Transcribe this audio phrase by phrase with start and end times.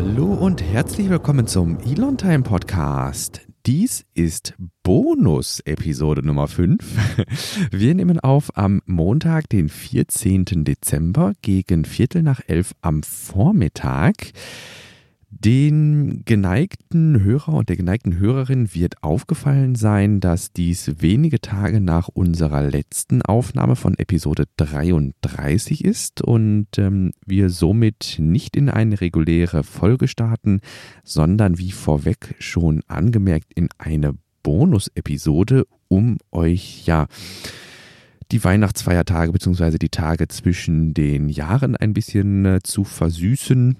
[0.00, 3.40] Hallo und herzlich willkommen zum Elon Time Podcast.
[3.66, 6.78] Dies ist Bonus-Episode Nummer 5.
[7.72, 10.44] Wir nehmen auf am Montag, den 14.
[10.62, 14.14] Dezember gegen Viertel nach elf am Vormittag.
[15.30, 22.08] Den geneigten Hörer und der geneigten Hörerin wird aufgefallen sein, dass dies wenige Tage nach
[22.08, 29.64] unserer letzten Aufnahme von Episode 33 ist und ähm, wir somit nicht in eine reguläre
[29.64, 30.62] Folge starten,
[31.04, 37.06] sondern wie vorweg schon angemerkt in eine Bonus-Episode, um euch ja
[38.32, 39.76] die Weihnachtsfeiertage bzw.
[39.76, 43.76] die Tage zwischen den Jahren ein bisschen äh, zu versüßen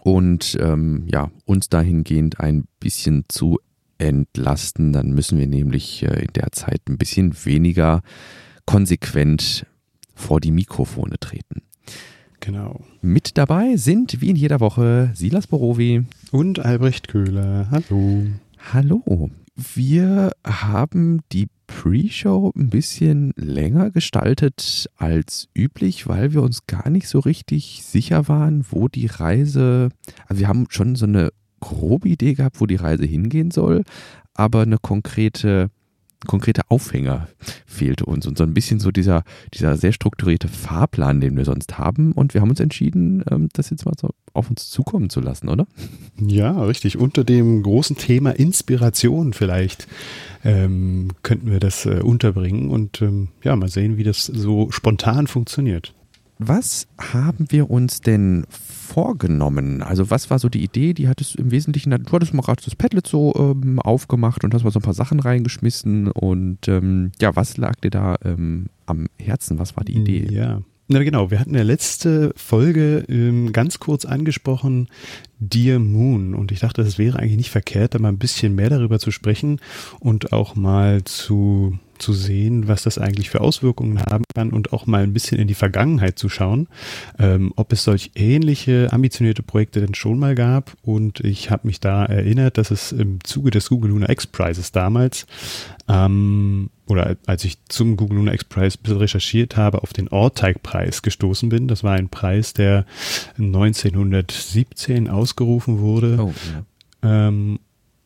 [0.00, 3.58] und ähm, ja, uns dahingehend ein bisschen zu
[3.98, 4.92] entlasten.
[4.92, 8.02] Dann müssen wir nämlich äh, in der Zeit ein bisschen weniger
[8.66, 9.66] konsequent
[10.14, 11.62] vor die Mikrofone treten.
[12.40, 12.84] Genau.
[13.00, 17.68] Mit dabei sind wie in jeder Woche Silas Borowi und Albrecht Köhler.
[17.70, 18.26] Hallo.
[18.72, 19.30] Hallo.
[19.54, 27.08] Wir haben die Pre-Show ein bisschen länger gestaltet als üblich, weil wir uns gar nicht
[27.08, 29.88] so richtig sicher waren, wo die Reise,
[30.26, 33.82] also wir haben schon so eine grobe Idee gehabt, wo die Reise hingehen soll,
[34.34, 35.70] aber eine konkrete
[36.26, 37.28] konkreter Aufhänger
[37.66, 41.78] fehlte uns und so ein bisschen so dieser, dieser sehr strukturierte Fahrplan, den wir sonst
[41.78, 42.12] haben.
[42.12, 45.48] Und wir haben uns entschieden, ähm, das jetzt mal so auf uns zukommen zu lassen,
[45.48, 45.66] oder?
[46.18, 46.98] Ja, richtig.
[46.98, 49.86] Unter dem großen Thema Inspiration vielleicht
[50.44, 55.26] ähm, könnten wir das äh, unterbringen und ähm, ja, mal sehen, wie das so spontan
[55.26, 55.94] funktioniert.
[56.48, 59.82] Was haben wir uns denn vorgenommen?
[59.82, 60.92] Also was war so die Idee?
[60.92, 64.64] Die hattest im Wesentlichen, du hattest mal gerade das Padlet so ähm, aufgemacht und hast
[64.64, 69.06] mal so ein paar Sachen reingeschmissen und ähm, ja, was lag dir da ähm, am
[69.18, 69.58] Herzen?
[69.58, 70.26] Was war die Idee?
[70.30, 70.62] Ja.
[70.88, 74.88] Na genau, wir hatten ja letzte Folge ähm, ganz kurz angesprochen,
[75.38, 76.34] Dear Moon.
[76.34, 79.10] Und ich dachte, es wäre eigentlich nicht verkehrt, da mal ein bisschen mehr darüber zu
[79.10, 79.60] sprechen
[80.00, 84.86] und auch mal zu zu sehen, was das eigentlich für Auswirkungen haben kann und auch
[84.86, 86.68] mal ein bisschen in die Vergangenheit zu schauen,
[87.18, 90.72] ähm, ob es solch ähnliche ambitionierte Projekte denn schon mal gab.
[90.82, 94.72] Und ich habe mich da erinnert, dass es im Zuge des Google Lunar X Prizes
[94.72, 95.26] damals
[95.88, 100.08] ähm, oder als ich zum Google Lunar X Prize ein bisschen recherchiert habe, auf den
[100.08, 101.68] Orteig-Preis gestoßen bin.
[101.68, 102.84] Das war ein Preis, der
[103.38, 106.18] 1917 ausgerufen wurde.
[106.20, 106.34] Oh,
[107.02, 107.28] ja.
[107.28, 107.60] ähm,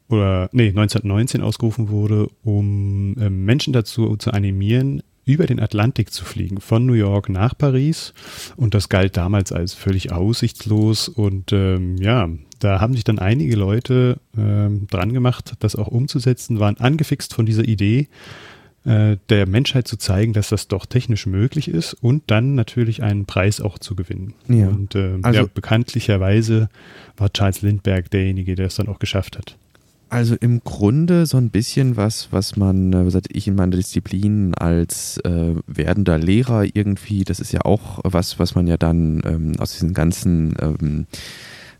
[0.09, 6.25] oder nee, 1919 ausgerufen wurde, um äh, Menschen dazu zu animieren, über den Atlantik zu
[6.25, 8.15] fliegen, von New York nach Paris.
[8.57, 11.09] Und das galt damals als völlig aussichtslos.
[11.09, 12.29] Und ähm, ja,
[12.61, 17.45] da haben sich dann einige Leute ähm, dran gemacht, das auch umzusetzen, waren angefixt von
[17.45, 18.09] dieser Idee,
[18.85, 23.27] äh, der Menschheit zu zeigen, dass das doch technisch möglich ist und dann natürlich einen
[23.27, 24.35] Preis auch zu gewinnen.
[24.47, 24.69] Ja.
[24.69, 26.69] Und äh, also, ja, bekanntlicherweise
[27.17, 29.57] war Charles Lindbergh derjenige, der es dann auch geschafft hat.
[30.09, 34.55] Also im Grunde so ein bisschen was, was man, äh, hatte ich in meiner Disziplin
[34.55, 39.53] als äh, werdender Lehrer irgendwie, das ist ja auch was, was man ja dann ähm,
[39.59, 41.07] aus diesen ganzen ähm,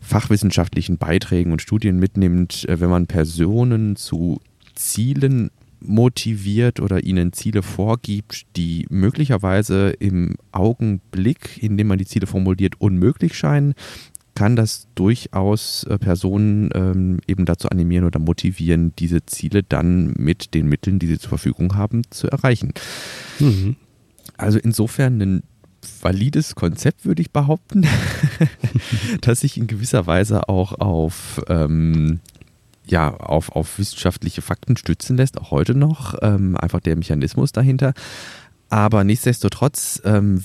[0.01, 4.41] fachwissenschaftlichen Beiträgen und Studien mitnimmt, äh, wenn man Personen zu
[4.75, 5.49] Zielen
[5.79, 12.73] motiviert oder ihnen Ziele vorgibt, die möglicherweise im Augenblick, in dem man die Ziele formuliert,
[12.79, 13.73] unmöglich scheinen,
[14.37, 20.53] kann das durchaus äh, Personen ähm, eben dazu animieren oder motivieren, diese Ziele dann mit
[20.53, 22.71] den Mitteln, die sie zur Verfügung haben, zu erreichen.
[23.39, 23.77] Mhm.
[24.37, 25.43] Also insofern ein
[26.03, 27.87] valides Konzept, würde ich behaupten,
[29.21, 32.19] das sich in gewisser Weise auch auf, ähm,
[32.85, 36.13] ja, auf, auf wissenschaftliche Fakten stützen lässt, auch heute noch.
[36.21, 37.95] Ähm, einfach der Mechanismus dahinter.
[38.69, 40.43] Aber nichtsdestotrotz ähm,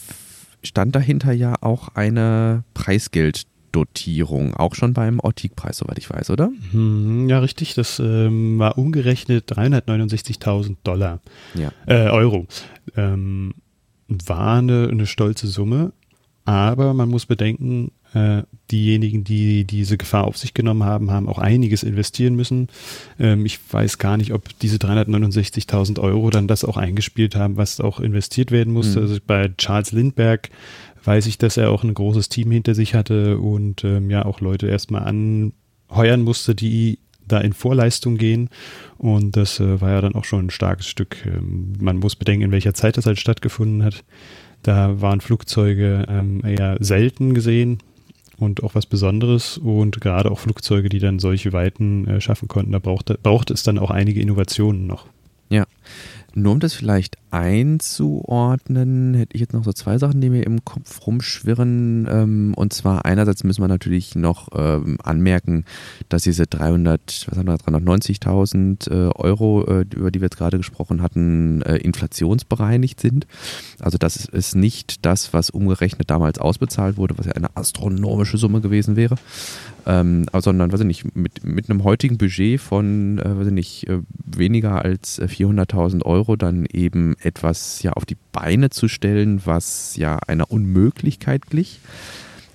[0.63, 6.51] stand dahinter ja auch eine Preisgeld- Dotierung, auch schon beim Ortik-Preis, soweit ich weiß, oder?
[6.71, 7.75] Hm, ja, richtig.
[7.75, 11.21] Das ähm, war umgerechnet 369.000 Dollar,
[11.55, 11.73] ja.
[11.87, 12.47] äh, Euro.
[12.97, 13.55] Ähm,
[14.09, 15.93] war eine, eine stolze Summe,
[16.45, 21.39] aber man muss bedenken, äh, diejenigen, die diese Gefahr auf sich genommen haben, haben auch
[21.39, 22.69] einiges investieren müssen.
[23.19, 27.81] Ähm, ich weiß gar nicht, ob diese 369.000 Euro dann das auch eingespielt haben, was
[27.81, 29.01] auch investiert werden musste.
[29.01, 29.07] Mhm.
[29.07, 30.51] Also bei Charles Lindbergh
[31.05, 34.41] weiß ich, dass er auch ein großes Team hinter sich hatte und ähm, ja auch
[34.41, 38.49] Leute erstmal anheuern musste, die da in Vorleistung gehen.
[38.99, 41.25] Und das äh, war ja dann auch schon ein starkes Stück.
[41.27, 44.05] Ähm, man muss bedenken, in welcher Zeit das halt stattgefunden hat.
[44.63, 47.79] Da waren Flugzeuge ähm, eher selten gesehen
[48.37, 52.73] und auch was Besonderes und gerade auch Flugzeuge, die dann solche Weiten äh, schaffen konnten.
[52.73, 55.07] Da brauchte, brauchte es dann auch einige Innovationen noch.
[55.49, 55.67] Ja,
[56.35, 60.65] Nur um das vielleicht einzuordnen, hätte ich jetzt noch so zwei Sachen, die mir im
[60.65, 62.07] Kopf rumschwirren.
[62.11, 65.65] Ähm, und zwar einerseits müssen wir natürlich noch ähm, anmerken,
[66.09, 70.59] dass diese 300, was haben wir, 390.000 äh, Euro, äh, über die wir jetzt gerade
[70.59, 73.27] gesprochen hatten, äh, inflationsbereinigt sind.
[73.81, 78.61] Also das ist nicht das, was umgerechnet damals ausbezahlt wurde, was ja eine astronomische Summe
[78.61, 79.17] gewesen wäre
[79.87, 83.87] ähm, sondern, weiß ich nicht, mit, mit einem heutigen Budget von, weiß ich nicht,
[84.25, 89.97] weniger als 400.000 äh, Euro dann eben etwas ja auf die Beine zu stellen, was
[89.97, 91.81] ja einer Unmöglichkeit glich.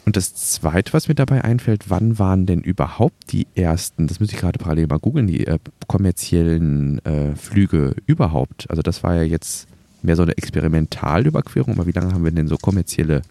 [0.06, 4.31] Und das Zweite, was mir dabei einfällt, wann waren denn überhaupt die ersten, das muss
[4.31, 8.69] ich gerade parallel mal googeln, die äh, kommerziellen äh, Flüge überhaupt?
[8.69, 9.68] Also das war ja jetzt
[10.02, 13.22] mehr so eine Experimentalüberquerung, aber wie lange haben wir denn so kommerzielle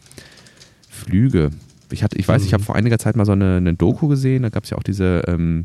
[0.91, 1.51] Flüge?
[1.91, 2.47] Ich, hatte, ich weiß, mhm.
[2.47, 4.77] ich habe vor einiger Zeit mal so eine, eine Doku gesehen, da gab es ja
[4.77, 5.65] auch diese, ähm,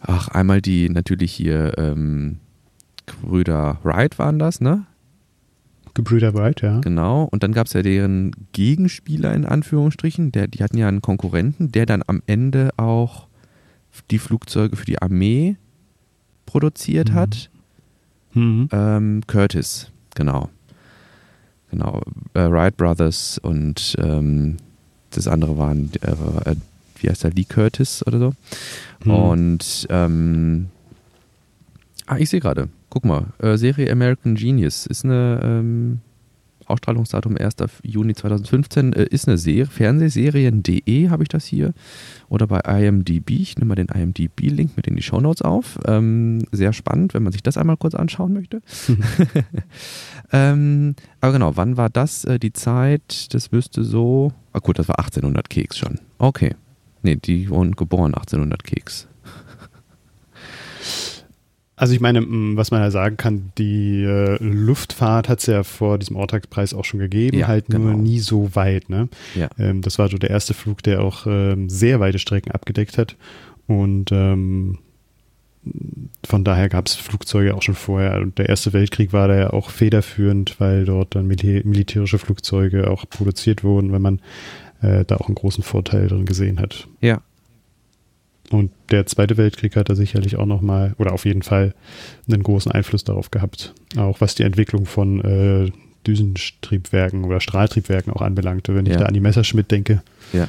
[0.00, 2.38] ach, einmal die natürlich hier ähm,
[3.22, 4.86] Brüder Wright waren das, ne?
[5.94, 6.80] Gebrüder Wright, ja.
[6.80, 7.24] Genau.
[7.24, 10.32] Und dann gab es ja deren Gegenspieler in Anführungsstrichen.
[10.32, 13.26] Der, die hatten ja einen Konkurrenten, der dann am Ende auch
[14.10, 15.56] die Flugzeuge für die Armee
[16.46, 17.14] produziert mhm.
[17.14, 17.50] hat.
[18.34, 18.68] Mhm.
[18.70, 20.48] Ähm, Curtis, genau.
[21.70, 22.02] Genau,
[22.34, 24.56] äh, Wright Brothers und ähm,
[25.10, 26.56] das andere waren, äh, äh,
[26.96, 28.32] wie heißt der, Lee Curtis oder so.
[29.04, 29.12] Hm.
[29.12, 30.66] Und ähm,
[32.06, 36.00] ah, ich sehe gerade, guck mal, äh, Serie American Genius ist eine ähm,
[36.70, 37.56] Ausstrahlungsdatum 1.
[37.82, 41.72] Juni 2015, äh, ist eine Serie, Fernsehserien.de habe ich das hier.
[42.28, 43.30] Oder bei IMDb.
[43.30, 45.78] Ich nehme mal den IMDb-Link mit in die Shownotes auf.
[45.86, 48.62] Ähm, sehr spannend, wenn man sich das einmal kurz anschauen möchte.
[50.32, 53.34] ähm, aber genau, wann war das äh, die Zeit?
[53.34, 54.32] Das müsste so.
[54.52, 55.98] Ah gut, das war 1800 Keks schon.
[56.18, 56.54] Okay.
[57.02, 59.08] Nee, die wurden geboren 1800 Keks.
[61.80, 62.22] Also ich meine,
[62.58, 66.84] was man ja sagen kann, die äh, Luftfahrt hat es ja vor diesem Ortagspreis auch
[66.84, 67.86] schon gegeben, ja, halt genau.
[67.86, 68.90] nur nie so weit.
[68.90, 69.08] Ne?
[69.34, 69.48] Ja.
[69.58, 73.16] Ähm, das war so der erste Flug, der auch ähm, sehr weite Strecken abgedeckt hat.
[73.66, 74.76] Und ähm,
[76.22, 78.20] von daher gab es Flugzeuge auch schon vorher.
[78.20, 82.90] Und der Erste Weltkrieg war da ja auch federführend, weil dort dann mil militärische Flugzeuge
[82.90, 84.20] auch produziert wurden, weil man
[84.82, 86.88] äh, da auch einen großen Vorteil drin gesehen hat.
[87.00, 87.22] Ja,
[88.50, 91.74] und der Zweite Weltkrieg hat da sicherlich auch nochmal, oder auf jeden Fall,
[92.28, 93.74] einen großen Einfluss darauf gehabt.
[93.96, 95.70] Auch was die Entwicklung von äh,
[96.06, 100.02] Düsentriebwerken oder Strahltriebwerken auch anbelangte, wenn ich da an die Messerschmitt denke.
[100.32, 100.48] Ja.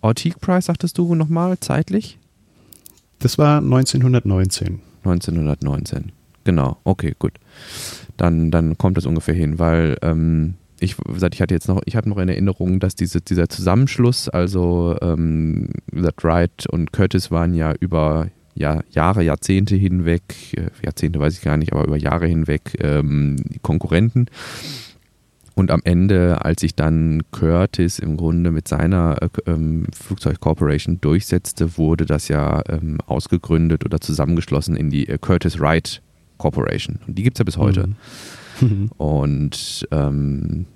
[0.00, 2.18] Ortique Price, sagtest du nochmal zeitlich?
[3.18, 4.80] Das war 1919.
[5.04, 6.12] 1919,
[6.44, 6.78] genau.
[6.84, 7.32] Okay, gut.
[8.16, 10.96] Dann, dann kommt das ungefähr hin, weil ähm, ich,
[11.32, 15.70] ich hatte jetzt noch, ich habe noch in Erinnerung, dass diese, dieser Zusammenschluss, also ähm,
[15.90, 20.22] gesagt, Wright und Curtis waren ja über ja, Jahre, Jahrzehnte hinweg,
[20.56, 24.26] äh, Jahrzehnte weiß ich gar nicht, aber über Jahre hinweg ähm, Konkurrenten.
[25.54, 31.00] Und am Ende, als sich dann Curtis im Grunde mit seiner äh, ähm, Flugzeug Corporation
[31.00, 36.00] durchsetzte, wurde das ja ähm, ausgegründet oder zusammengeschlossen in die äh, Curtis Wright
[36.38, 37.00] Corporation.
[37.06, 37.88] Und die gibt es ja bis heute.
[37.88, 37.96] Mhm.
[38.60, 38.90] Mhm.
[38.96, 40.66] Und ähm,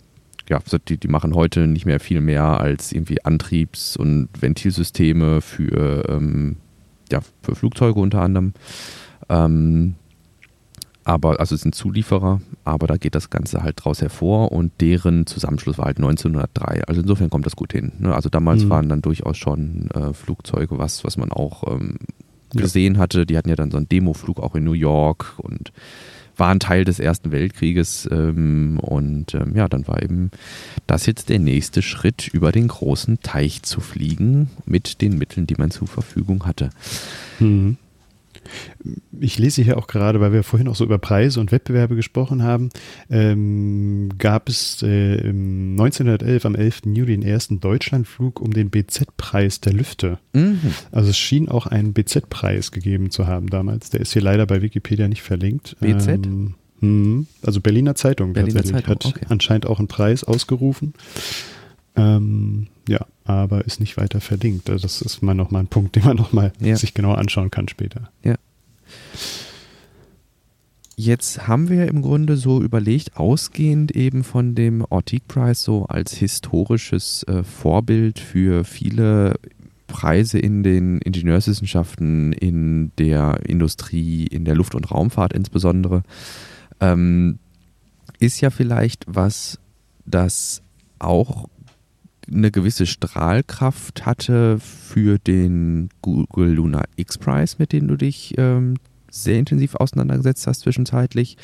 [0.48, 6.08] ja, die, die machen heute nicht mehr viel mehr als irgendwie Antriebs- und Ventilsysteme für,
[6.08, 6.56] ähm,
[7.10, 8.52] ja, für Flugzeuge unter anderem.
[9.28, 9.94] Ähm,
[11.04, 15.26] aber, also es sind Zulieferer, aber da geht das Ganze halt draus hervor und deren
[15.26, 16.84] Zusammenschluss war halt 1903.
[16.84, 17.92] Also insofern kommt das gut hin.
[17.98, 18.14] Ne?
[18.14, 18.70] Also damals mhm.
[18.70, 21.96] waren dann durchaus schon äh, Flugzeuge was, was man auch ähm,
[22.54, 23.00] gesehen ja.
[23.00, 23.26] hatte.
[23.26, 25.72] Die hatten ja dann so einen Demoflug auch in New York und
[26.36, 28.08] waren Teil des Ersten Weltkrieges.
[28.10, 30.30] Ähm, und ähm, ja, dann war eben
[30.86, 35.56] das jetzt der nächste Schritt, über den großen Teich zu fliegen mit den Mitteln, die
[35.56, 36.70] man zur Verfügung hatte.
[37.38, 37.76] Mhm.
[39.18, 42.42] Ich lese hier auch gerade, weil wir vorhin auch so über Preise und Wettbewerbe gesprochen
[42.42, 42.68] haben,
[43.10, 46.82] ähm, gab es äh, 1911 am 11.
[46.86, 50.18] Juli den ersten Deutschlandflug um den BZ-Preis der Lüfte.
[50.32, 50.60] Mhm.
[50.92, 53.90] Also es schien auch einen BZ-Preis gegeben zu haben damals.
[53.90, 55.76] Der ist hier leider bei Wikipedia nicht verlinkt.
[55.80, 56.26] BZ?
[56.26, 59.26] Ähm, hm, also Berliner Zeitung Berliner tatsächlich Zeitung, hat okay.
[59.28, 60.94] anscheinend auch einen Preis ausgerufen.
[61.96, 64.68] Ähm, ja, aber ist nicht weiter verlinkt.
[64.68, 66.76] Also das ist mal nochmal ein Punkt, den man nochmal ja.
[66.76, 68.10] sich genauer anschauen kann später.
[68.22, 68.34] Ja.
[70.96, 76.14] Jetzt haben wir im Grunde so überlegt, ausgehend eben von dem Ortique Prize so als
[76.14, 79.34] historisches äh, Vorbild für viele
[79.88, 86.04] Preise in den Ingenieurswissenschaften, in der Industrie, in der Luft- und Raumfahrt insbesondere,
[86.80, 87.38] ähm,
[88.20, 89.58] ist ja vielleicht was,
[90.06, 90.62] das
[90.98, 91.48] auch
[92.30, 98.74] eine gewisse Strahlkraft hatte für den Google Lunar X Prize, mit dem du dich ähm,
[99.10, 101.36] sehr intensiv auseinandergesetzt hast zwischenzeitlich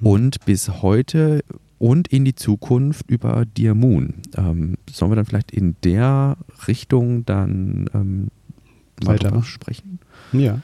[0.00, 0.06] mhm.
[0.06, 1.42] und bis heute
[1.78, 4.14] und in die Zukunft über Dear Moon.
[4.36, 6.36] Ähm, sollen wir dann vielleicht in der
[6.66, 8.28] Richtung dann ähm,
[9.00, 9.98] drüber sprechen?
[10.32, 10.60] Ja.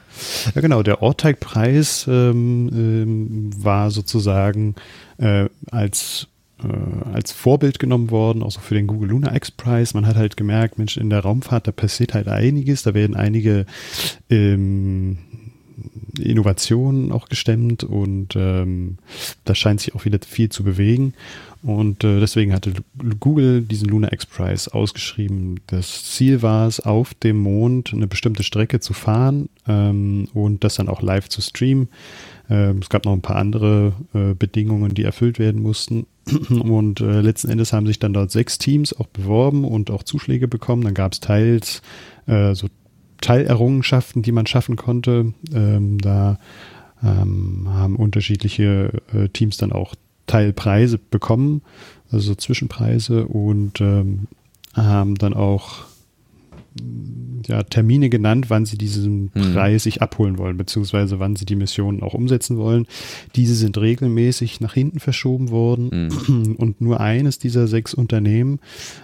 [0.55, 0.83] ja, genau.
[0.83, 4.75] Der Orteig-Preis ähm, ähm, war sozusagen
[5.17, 6.27] äh, als
[6.63, 9.91] äh, als Vorbild genommen worden, auch so für den Google Lunar X Prize.
[9.93, 13.65] Man hat halt gemerkt, Mensch, in der Raumfahrt, da passiert halt einiges, da werden einige
[14.29, 15.17] ähm,
[16.19, 18.97] Innovationen auch gestemmt und ähm,
[19.45, 21.13] da scheint sich auch wieder viel zu bewegen.
[21.63, 22.73] Und äh, deswegen hatte
[23.19, 25.59] Google diesen Lunar X Prize ausgeschrieben.
[25.67, 30.75] Das Ziel war es, auf dem Mond eine bestimmte Strecke zu fahren ähm, und das
[30.75, 31.89] dann auch live zu streamen.
[32.49, 36.07] Ähm, es gab noch ein paar andere äh, Bedingungen, die erfüllt werden mussten.
[36.49, 40.47] Und äh, letzten Endes haben sich dann dort sechs Teams auch beworben und auch Zuschläge
[40.47, 40.83] bekommen.
[40.83, 41.81] Dann gab es teils
[42.27, 42.67] äh, so
[43.21, 45.33] Teilerrungenschaften, die man schaffen konnte.
[45.53, 46.39] Ähm, da
[47.03, 49.95] ähm, haben unterschiedliche äh, Teams dann auch
[50.27, 51.61] Teilpreise bekommen,
[52.11, 54.27] also so Zwischenpreise und ähm,
[54.75, 55.85] haben dann auch
[57.47, 59.53] ja, Termine genannt, wann sie diesen hm.
[59.53, 62.87] Preis sich abholen wollen, beziehungsweise wann sie die Missionen auch umsetzen wollen.
[63.35, 66.55] Diese sind regelmäßig nach hinten verschoben worden hm.
[66.57, 68.59] und nur eines dieser sechs Unternehmen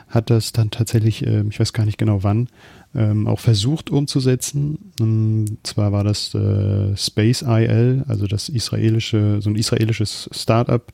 [0.07, 2.47] hat das dann tatsächlich, äh, ich weiß gar nicht genau wann,
[2.95, 4.91] ähm, auch versucht umzusetzen.
[4.99, 10.91] Und ähm, zwar war das äh, Space IL, also das israelische, so ein israelisches Startup,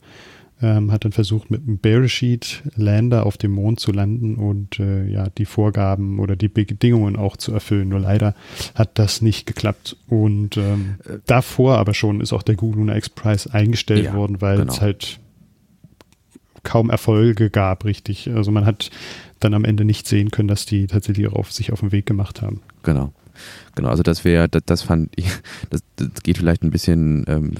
[0.62, 5.06] ähm, hat dann versucht, mit einem Bearsheet Lander auf dem Mond zu landen und äh,
[5.08, 7.90] ja, die Vorgaben oder die Bedingungen auch zu erfüllen.
[7.90, 8.34] Nur leider
[8.76, 9.98] hat das nicht geklappt.
[10.08, 14.14] Und ähm, äh, davor aber schon ist auch der Google Lunar X Prize eingestellt ja,
[14.14, 14.74] worden, weil genau.
[14.74, 15.20] es halt
[16.64, 18.30] kaum Erfolge gab, richtig.
[18.34, 18.90] Also man hat
[19.40, 22.42] dann am Ende nicht sehen können, dass die tatsächlich auf, sich auf den Weg gemacht
[22.42, 22.62] haben.
[22.84, 23.12] Genau.
[23.76, 25.26] Genau, also das wäre, das, das, fand ich,
[25.70, 27.54] das, das, geht vielleicht ein bisschen, ähm,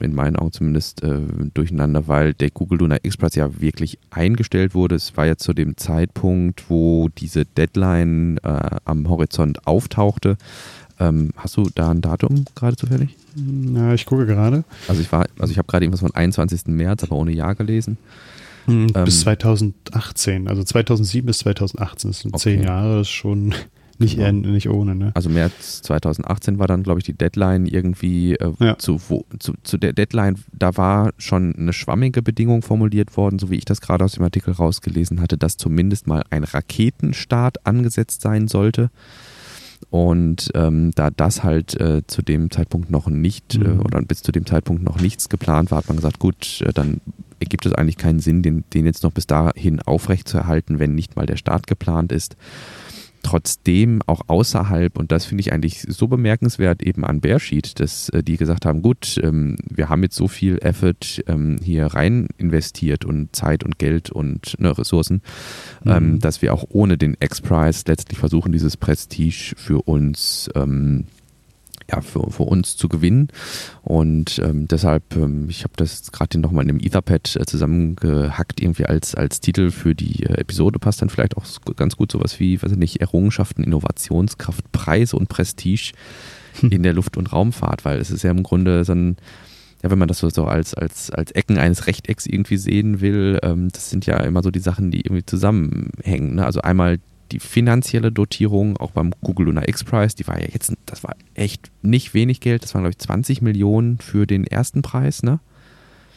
[0.00, 1.20] in meinen Augen zumindest, äh,
[1.52, 4.94] durcheinander, weil der Google Lunar Express ja wirklich eingestellt wurde.
[4.94, 10.36] Es war ja zu dem Zeitpunkt, wo diese Deadline äh, am Horizont auftauchte.
[10.98, 13.16] Ähm, hast du da ein Datum gerade zufällig?
[13.34, 14.64] Na, ich gucke gerade.
[14.88, 16.66] Also ich war, also ich habe gerade irgendwas von 21.
[16.68, 17.98] März, aber ohne Jahr gelesen.
[18.66, 22.42] Hm, bis ähm, 2018, also 2007 bis 2018, das sind okay.
[22.42, 23.54] zehn Jahre, das ist schon
[23.98, 24.26] nicht, genau.
[24.26, 25.12] eher, nicht ohne, ne?
[25.14, 28.78] Also März 2018 war dann, glaube ich, die Deadline irgendwie äh, ja.
[28.78, 33.50] zu, wo, zu, zu der Deadline, da war schon eine schwammige Bedingung formuliert worden, so
[33.50, 38.20] wie ich das gerade aus dem Artikel rausgelesen hatte, dass zumindest mal ein Raketenstart angesetzt
[38.20, 38.90] sein sollte.
[39.90, 43.80] Und ähm, da das halt äh, zu dem Zeitpunkt noch nicht äh, mhm.
[43.80, 46.72] äh, oder bis zu dem Zeitpunkt noch nichts geplant war, hat man gesagt, gut, äh,
[46.72, 47.00] dann
[47.40, 51.26] ergibt es eigentlich keinen Sinn, den, den jetzt noch bis dahin aufrechtzuerhalten, wenn nicht mal
[51.26, 52.36] der Start geplant ist
[53.26, 58.22] trotzdem auch außerhalb, und das finde ich eigentlich so bemerkenswert eben an Bearsheet, dass äh,
[58.22, 63.04] die gesagt haben, gut, ähm, wir haben jetzt so viel Effort ähm, hier rein investiert
[63.04, 65.22] und Zeit und Geld und ne, Ressourcen,
[65.84, 66.18] ähm, mhm.
[66.20, 71.06] dass wir auch ohne den X-Prize letztlich versuchen, dieses Prestige für uns ähm,
[71.90, 73.28] ja, für, für uns zu gewinnen.
[73.82, 78.86] Und ähm, deshalb, ähm, ich habe das gerade nochmal in einem Etherpad äh, zusammengehackt, irgendwie
[78.86, 80.78] als, als Titel für die äh, Episode.
[80.78, 81.44] Passt dann vielleicht auch
[81.76, 85.92] ganz gut sowas wie, weiß ich nicht, Errungenschaften, Innovationskraft, Preise und Prestige
[86.60, 86.70] hm.
[86.70, 89.16] in der Luft- und Raumfahrt, weil es ist ja im Grunde so ein,
[89.82, 93.68] ja, wenn man das so, als, als, als Ecken eines Rechtecks irgendwie sehen will, ähm,
[93.70, 96.36] das sind ja immer so die Sachen, die irgendwie zusammenhängen.
[96.36, 96.46] Ne?
[96.46, 96.98] Also einmal
[97.32, 101.16] die finanzielle Dotierung, auch beim Google Lunar X Prize, die war ja jetzt, das war
[101.34, 105.40] echt nicht wenig Geld, das waren glaube ich 20 Millionen für den ersten Preis, ne?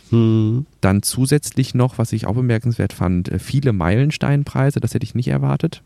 [0.09, 0.65] Hm.
[0.81, 5.27] Dann zusätzlich noch, was ich auch bemerkenswert fand, äh, viele Meilensteinpreise, das hätte ich nicht
[5.27, 5.83] erwartet.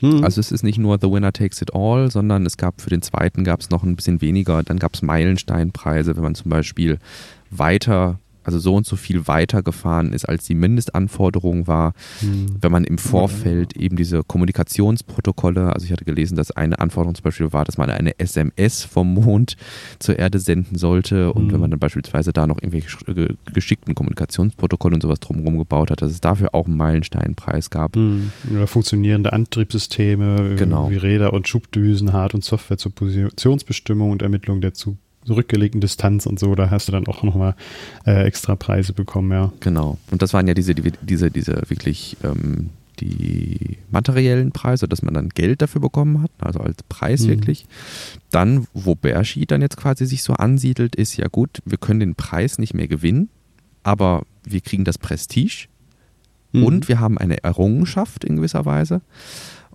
[0.00, 0.24] Hm.
[0.24, 3.02] Also es ist nicht nur The Winner Takes It All, sondern es gab für den
[3.02, 6.98] zweiten gab es noch ein bisschen weniger, dann gab es Meilensteinpreise, wenn man zum Beispiel
[7.50, 11.94] weiter also so und so viel weiter gefahren ist, als die Mindestanforderung war.
[12.20, 12.46] Hm.
[12.60, 17.24] Wenn man im Vorfeld eben diese Kommunikationsprotokolle, also ich hatte gelesen, dass eine Anforderung zum
[17.24, 19.56] Beispiel war, dass man eine SMS vom Mond
[19.98, 21.52] zur Erde senden sollte und hm.
[21.52, 26.10] wenn man dann beispielsweise da noch irgendwelche geschickten Kommunikationsprotokolle und sowas drumherum gebaut hat, dass
[26.10, 27.96] es dafür auch einen Meilensteinpreis gab.
[27.96, 28.32] Hm.
[28.50, 30.90] Oder funktionierende Antriebssysteme genau.
[30.90, 36.26] wie Räder und Schubdüsen, Hard- und Software zur Positionsbestimmung und Ermittlung der Zug zurückgelegten Distanz
[36.26, 37.54] und so, da hast du dann auch nochmal
[38.06, 39.52] äh, extra Preise bekommen, ja.
[39.60, 39.98] Genau.
[40.10, 45.28] Und das waren ja diese, diese, diese wirklich ähm, die materiellen Preise, dass man dann
[45.30, 47.28] Geld dafür bekommen hat, also als Preis mhm.
[47.28, 47.66] wirklich.
[48.30, 52.14] Dann, wo Bearsheet dann jetzt quasi sich so ansiedelt, ist ja gut, wir können den
[52.14, 53.28] Preis nicht mehr gewinnen,
[53.82, 55.66] aber wir kriegen das Prestige
[56.52, 56.64] mhm.
[56.64, 59.00] und wir haben eine Errungenschaft in gewisser Weise.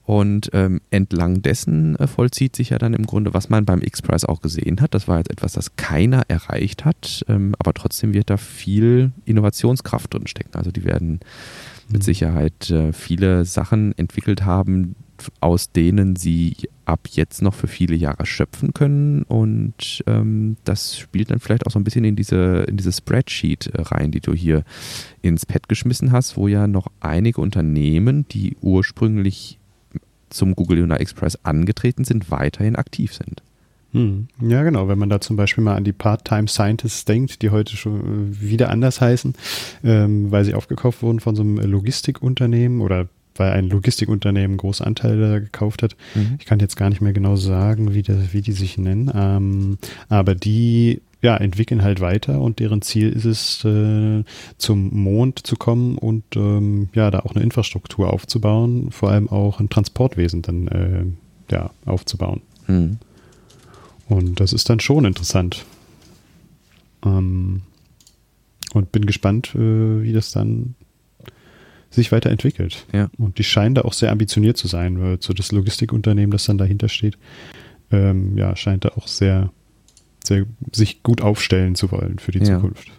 [0.07, 4.29] Und ähm, entlang dessen äh, vollzieht sich ja dann im Grunde, was man beim X-Prize
[4.29, 4.93] auch gesehen hat.
[4.93, 10.13] Das war jetzt etwas, das keiner erreicht hat, ähm, aber trotzdem wird da viel Innovationskraft
[10.13, 10.55] drin stecken.
[10.55, 11.19] Also die werden
[11.89, 12.05] mit mhm.
[12.05, 14.95] Sicherheit äh, viele Sachen entwickelt haben,
[15.41, 19.23] aus denen sie ab jetzt noch für viele Jahre schöpfen können.
[19.23, 23.67] Und ähm, das spielt dann vielleicht auch so ein bisschen in diese, in diese Spreadsheet
[23.67, 24.63] äh, rein, die du hier
[25.21, 29.56] ins Pad geschmissen hast, wo ja noch einige Unternehmen, die ursprünglich
[30.29, 33.41] zum Google Lunar Express angetreten sind, weiterhin aktiv sind.
[33.93, 34.27] Hm.
[34.41, 34.87] Ja, genau.
[34.87, 38.41] Wenn man da zum Beispiel mal an die Part-Time Scientists denkt, die heute schon äh,
[38.41, 39.33] wieder anders heißen,
[39.83, 45.41] ähm, weil sie aufgekauft wurden von so einem Logistikunternehmen oder weil ein Logistikunternehmen große Anteile
[45.41, 45.95] gekauft hat.
[46.15, 46.37] Mhm.
[46.39, 49.77] Ich kann jetzt gar nicht mehr genau sagen, wie, das, wie die sich nennen, ähm,
[50.09, 54.23] aber die ja, entwickeln halt weiter und deren Ziel ist es, äh,
[54.57, 59.59] zum Mond zu kommen und ähm, ja, da auch eine Infrastruktur aufzubauen, vor allem auch
[59.59, 61.05] ein Transportwesen dann äh,
[61.51, 62.41] ja, aufzubauen.
[62.67, 62.97] Mhm.
[64.09, 65.65] Und das ist dann schon interessant.
[67.05, 67.63] Ähm,
[68.73, 70.75] und bin gespannt, äh, wie das dann
[71.89, 72.85] sich weiterentwickelt.
[72.93, 73.09] Ja.
[73.17, 75.01] Und die scheinen da auch sehr ambitioniert zu sein.
[75.01, 77.17] Weil so das Logistikunternehmen, das dann dahinter steht,
[77.91, 79.51] ähm, ja, scheint da auch sehr
[80.27, 82.55] sehr, sich gut aufstellen zu wollen für die ja.
[82.55, 82.91] Zukunft.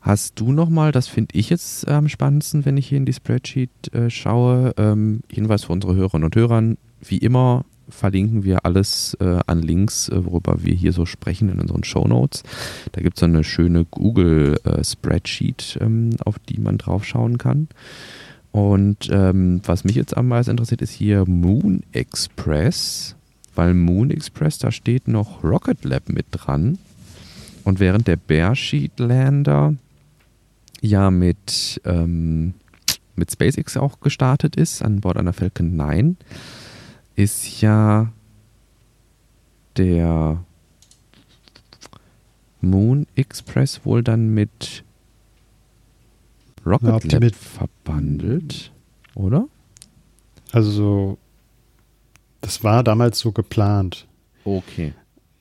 [0.00, 3.92] Hast du nochmal, das finde ich jetzt am spannendsten, wenn ich hier in die Spreadsheet
[3.92, 9.40] äh, schaue, ähm, Hinweis für unsere Hörerinnen und Hörer, wie immer verlinken wir alles äh,
[9.46, 12.42] an Links, äh, worüber wir hier so sprechen in unseren Show Notes.
[12.92, 17.68] Da gibt es eine schöne Google-Spreadsheet, äh, ähm, auf die man drauf schauen kann.
[18.52, 23.16] Und ähm, was mich jetzt am meisten interessiert, ist hier Moon Express
[23.56, 26.78] weil Moon Express, da steht noch Rocket Lab mit dran.
[27.64, 29.74] Und während der Bearsheet Lander
[30.80, 32.54] ja mit, ähm,
[33.16, 36.16] mit SpaceX auch gestartet ist, an Bord einer Falcon 9,
[37.16, 38.12] ist ja
[39.76, 40.44] der
[42.60, 44.84] Moon Express wohl dann mit
[46.64, 48.72] Rocket ja, Lab mit verbandelt,
[49.14, 49.48] oder?
[50.52, 51.18] Also so
[52.46, 54.06] das war damals so geplant.
[54.44, 54.92] Okay.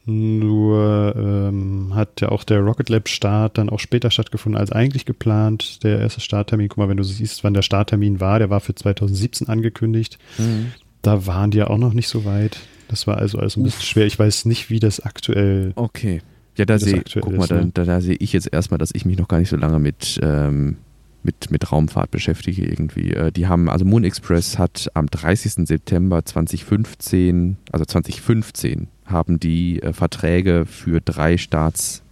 [0.08, 5.06] Nur ähm, hat ja auch der Rocket Lab Start dann auch später stattgefunden als eigentlich
[5.06, 5.84] geplant.
[5.84, 8.74] Der erste Starttermin, guck mal, wenn du siehst, wann der Starttermin war, der war für
[8.74, 10.18] 2017 angekündigt.
[10.40, 10.72] Mhm.
[11.04, 12.58] Da waren die ja auch noch nicht so weit.
[12.88, 14.08] Das war also alles ein bisschen schwer.
[14.08, 15.74] Ich weiß nicht, wie das aktuell.
[15.76, 16.24] Okay.
[16.58, 17.72] Ja, da sehe guck mal, da, ne?
[17.72, 20.20] da, da sehe ich jetzt erstmal, dass ich mich noch gar nicht so lange mit
[20.24, 20.78] ähm,
[21.26, 23.12] mit, mit Raumfahrt beschäftige irgendwie.
[23.12, 25.68] Äh, die haben, also Moon Express hat am 30.
[25.68, 32.04] September 2015, also 2015, haben die äh, Verträge für drei Starts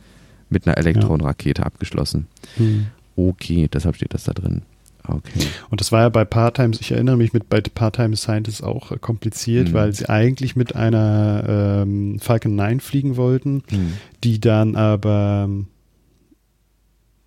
[0.50, 1.66] mit einer Elektronenrakete ja.
[1.66, 2.28] abgeschlossen.
[2.58, 2.88] Hm.
[3.16, 4.64] Okay, deshalb steht das da drin.
[5.06, 5.48] Okay.
[5.70, 8.98] Und das war ja bei Part-Times, ich erinnere mich mit bei Part-Time Scientists auch äh,
[8.98, 9.74] kompliziert, mhm.
[9.74, 13.94] weil sie eigentlich mit einer ähm, Falcon 9 fliegen wollten, mhm.
[14.24, 15.50] die dann aber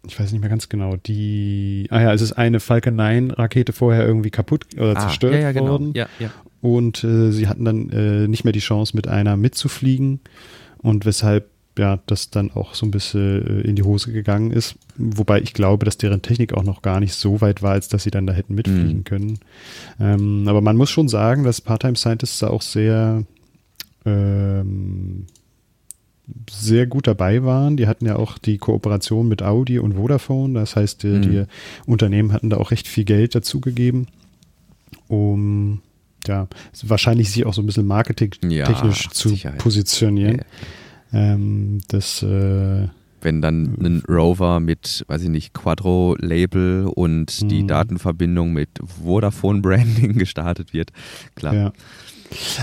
[0.07, 3.73] ich weiß nicht mehr ganz genau, die, ah ja, es ist eine Falcon 9 Rakete
[3.73, 5.69] vorher irgendwie kaputt oder ah, zerstört ja, ja, genau.
[5.69, 5.93] worden.
[5.95, 6.31] Ja, ja.
[6.61, 10.21] Und äh, sie hatten dann äh, nicht mehr die Chance, mit einer mitzufliegen
[10.79, 14.77] und weshalb ja, das dann auch so ein bisschen äh, in die Hose gegangen ist.
[14.97, 18.05] Wobei ich glaube, dass deren Technik auch noch gar nicht so weit war, als dass
[18.05, 19.05] sie dann da hätten mitfliegen mhm.
[19.05, 19.39] können.
[20.01, 23.25] Ähm, aber man muss schon sagen, dass Part-Time Scientists da auch sehr
[24.07, 25.27] ähm,
[26.51, 27.77] sehr gut dabei waren.
[27.77, 30.55] Die hatten ja auch die Kooperation mit Audi und Vodafone.
[30.55, 31.23] Das heißt, die, mhm.
[31.23, 31.45] die
[31.87, 34.09] Unternehmen hatten da auch recht viel Geld dazugegeben,
[35.09, 35.81] um
[36.27, 36.49] ja,
[36.83, 39.59] wahrscheinlich sich auch so ein bisschen marketingtechnisch ja, zu Sicherheit.
[39.59, 40.43] positionieren.
[41.13, 41.35] Ja.
[41.35, 42.89] Ähm, das äh,
[43.27, 47.49] wenn dann ein Rover mit, weiß ich nicht, Quadro-Label und mhm.
[47.49, 48.69] die Datenverbindung mit
[49.03, 50.93] Vodafone-Branding gestartet wird,
[51.35, 51.55] klar.
[51.55, 51.73] Ja.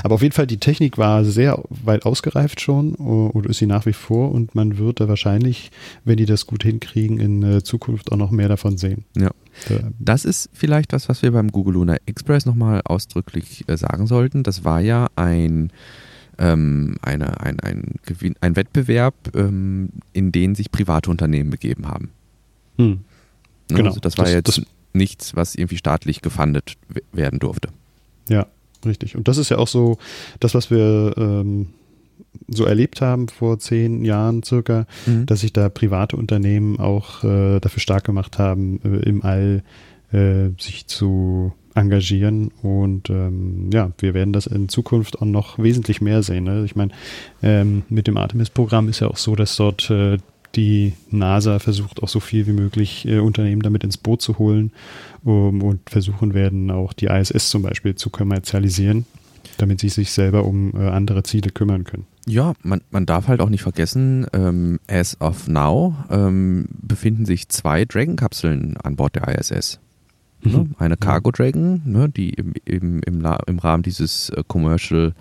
[0.03, 3.85] Aber auf jeden Fall, die Technik war sehr weit ausgereift schon oder ist sie nach
[3.85, 5.71] wie vor und man wird da wahrscheinlich,
[6.03, 9.05] wenn die das gut hinkriegen, in äh, Zukunft auch noch mehr davon sehen.
[9.17, 9.31] Ja.
[9.99, 14.43] Das ist vielleicht was, was wir beim Google Lunar Express nochmal ausdrücklich äh, sagen sollten.
[14.43, 15.71] Das war ja ein,
[16.39, 22.09] ähm, eine, ein, ein, Gewinn, ein Wettbewerb, ähm, in den sich private Unternehmen begeben haben.
[22.77, 22.87] Hm.
[22.89, 23.89] Ne, genau.
[23.89, 26.75] Also das war das, jetzt das, nichts, was irgendwie staatlich gefundet
[27.11, 27.69] werden durfte.
[28.29, 28.47] Ja,
[28.85, 29.15] Richtig.
[29.15, 29.97] Und das ist ja auch so
[30.39, 31.67] das, was wir ähm,
[32.47, 35.25] so erlebt haben vor zehn Jahren circa, mhm.
[35.25, 39.63] dass sich da private Unternehmen auch äh, dafür stark gemacht haben, äh, im All
[40.11, 42.51] äh, sich zu engagieren.
[42.61, 46.43] Und ähm, ja, wir werden das in Zukunft auch noch wesentlich mehr sehen.
[46.43, 46.63] Ne?
[46.65, 46.91] Ich meine,
[47.41, 50.17] ähm, mit dem Artemis-Programm ist ja auch so, dass dort äh,
[50.55, 54.71] die NASA versucht auch so viel wie möglich äh, Unternehmen damit ins Boot zu holen
[55.23, 59.05] um, und versuchen werden auch die ISS zum Beispiel zu kommerzialisieren,
[59.57, 62.05] damit sie sich selber um äh, andere Ziele kümmern können.
[62.25, 67.49] Ja, man, man darf halt auch nicht vergessen, ähm, as of now ähm, befinden sich
[67.49, 69.79] zwei Dragon-Kapseln an Bord der ISS.
[70.43, 70.59] Ne?
[70.59, 70.75] Mhm.
[70.77, 75.13] Eine Cargo Dragon, ne, die im, im, im, im Rahmen dieses äh, Commercial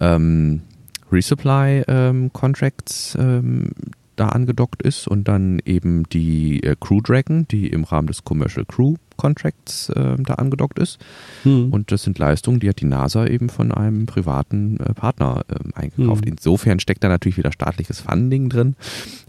[0.00, 0.62] ähm,
[1.10, 3.70] Resupply ähm, Contracts ähm,
[4.16, 8.64] da angedockt ist und dann eben die äh, Crew Dragon, die im Rahmen des Commercial
[8.66, 10.98] Crew Contracts äh, da angedockt ist.
[11.44, 11.72] Mhm.
[11.72, 15.72] Und das sind Leistungen, die hat die NASA eben von einem privaten äh, Partner ähm,
[15.74, 16.24] eingekauft.
[16.24, 16.32] Mhm.
[16.32, 18.76] Insofern steckt da natürlich wieder staatliches Funding drin,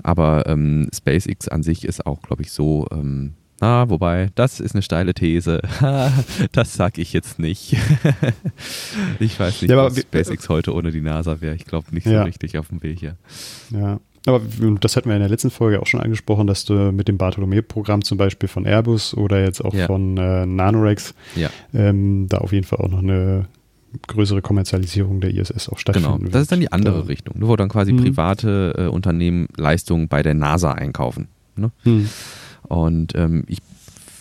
[0.03, 4.75] aber ähm, SpaceX an sich ist auch, glaube ich, so ähm, Ah, wobei, das ist
[4.75, 5.61] eine steile These.
[6.51, 7.77] das sag ich jetzt nicht.
[9.19, 11.55] ich weiß nicht, ja, was SpaceX heute ohne die NASA wäre.
[11.55, 13.15] Ich glaube nicht so richtig auf dem Weg hier.
[13.71, 14.41] Ja, aber
[14.79, 18.03] das hatten wir in der letzten Folge auch schon angesprochen, dass du mit dem Bartholomew-Programm
[18.03, 19.85] zum Beispiel von Airbus oder jetzt auch ja.
[19.85, 21.49] von äh, Nanorex ja.
[21.73, 23.45] ähm, da auf jeden Fall auch noch eine
[24.07, 27.55] größere Kommerzialisierung der ISS auch stattfinden Genau, das ist dann die andere da, Richtung, wo
[27.55, 28.03] dann quasi mhm.
[28.03, 31.27] private äh, Unternehmen Leistungen bei der NASA einkaufen.
[31.55, 31.71] Ne?
[31.83, 32.09] Mhm.
[32.63, 33.59] Und ähm, ich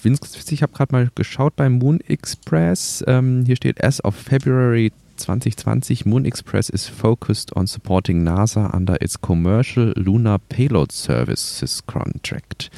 [0.01, 3.03] finde es witzig, ich habe gerade mal geschaut beim Moon Express.
[3.07, 9.01] Ähm, hier steht as of February 2020, Moon Express is focused on supporting NASA under
[9.01, 12.71] its Commercial Lunar Payload Services Contract.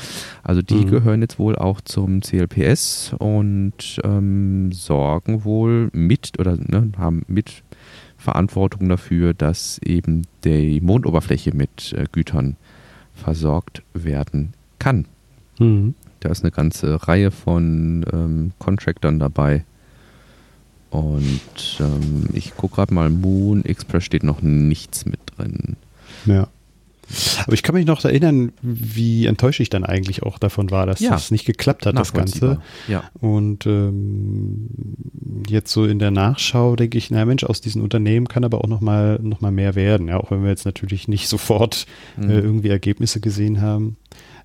[0.42, 0.90] Also die mhm.
[0.90, 7.62] gehören jetzt wohl auch zum CLPS und ähm, sorgen wohl mit oder ne, haben mit
[8.16, 12.56] Verantwortung dafür, dass eben die Mondoberfläche mit äh, Gütern
[13.14, 15.06] versorgt werden kann.
[15.58, 15.94] Mhm.
[16.20, 19.64] Da ist eine ganze Reihe von ähm, Contractern dabei.
[20.90, 25.76] Und ähm, ich gucke gerade mal, Moon Express steht noch nichts mit drin.
[26.26, 26.48] Ja.
[27.44, 30.98] Aber ich kann mich noch erinnern, wie enttäuscht ich dann eigentlich auch davon war, dass
[30.98, 31.10] ja.
[31.10, 32.60] das nicht geklappt hat, das Ganze.
[32.88, 33.04] Ja.
[33.20, 34.68] Und ähm,
[35.48, 38.68] jetzt so in der Nachschau denke ich, na Mensch, aus diesen Unternehmen kann aber auch
[38.68, 40.08] noch mal, noch mal mehr werden.
[40.08, 42.30] Ja, auch wenn wir jetzt natürlich nicht sofort mhm.
[42.30, 43.96] äh, irgendwie Ergebnisse gesehen haben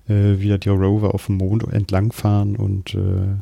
[0.08, 3.36] äh, wie die Rover auf dem Mond entlangfahren und äh,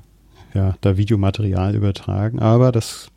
[0.54, 2.38] ja, da Videomaterial übertragen.
[2.38, 3.10] Aber das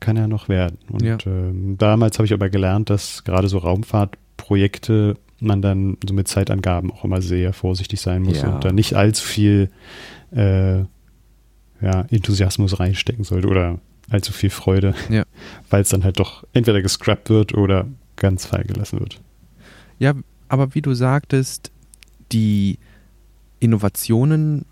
[0.00, 0.78] kann ja noch werden.
[0.90, 1.16] Und ja.
[1.26, 6.90] ähm, damals habe ich aber gelernt, dass gerade so Raumfahrtprojekte man dann so mit Zeitangaben
[6.90, 8.54] auch immer sehr vorsichtig sein muss ja.
[8.54, 9.70] und da nicht allzu viel
[10.34, 13.78] äh, ja, Enthusiasmus reinstecken sollte oder
[14.10, 15.24] allzu viel Freude, ja.
[15.70, 17.86] weil es dann halt doch entweder gescrapped wird oder
[18.16, 19.20] ganz freigelassen wird.
[19.98, 20.14] Ja,
[20.48, 21.72] aber wie du sagtest,
[22.32, 22.78] die
[23.64, 24.66] Innovationen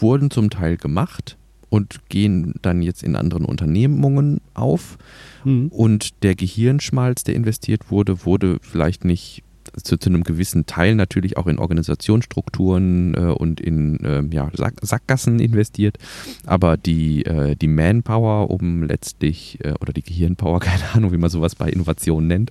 [0.00, 1.36] wurden zum Teil gemacht
[1.70, 4.98] und gehen dann jetzt in anderen Unternehmungen auf.
[5.44, 5.68] Mhm.
[5.68, 9.42] Und der Gehirnschmalz, der investiert wurde, wurde vielleicht nicht
[9.82, 14.74] zu, zu einem gewissen Teil natürlich auch in Organisationsstrukturen äh, und in äh, ja, Sack,
[14.82, 15.98] Sackgassen investiert.
[16.46, 21.30] Aber die, äh, die Manpower, um letztlich, äh, oder die Gehirnpower, keine Ahnung, wie man
[21.30, 22.50] sowas bei Innovationen nennt,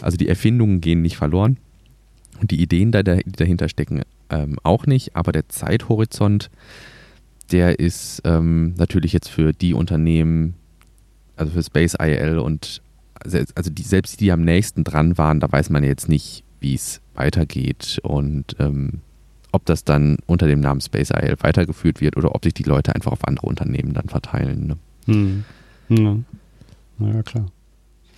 [0.00, 1.58] also die Erfindungen gehen nicht verloren.
[2.40, 4.02] Und die Ideen, die dahinter stecken,
[4.32, 5.14] ähm, auch nicht.
[5.14, 6.50] Aber der Zeithorizont,
[7.52, 10.54] der ist ähm, natürlich jetzt für die Unternehmen,
[11.36, 12.82] also für Space IL und
[13.24, 16.74] also die, selbst die, die am nächsten dran waren, da weiß man jetzt nicht, wie
[16.74, 19.00] es weitergeht und ähm,
[19.52, 22.94] ob das dann unter dem Namen Space IL weitergeführt wird oder ob sich die Leute
[22.94, 24.66] einfach auf andere Unternehmen dann verteilen.
[24.66, 24.76] Ne?
[25.06, 25.44] Hm.
[25.88, 26.16] Ja.
[26.98, 27.46] ja, klar.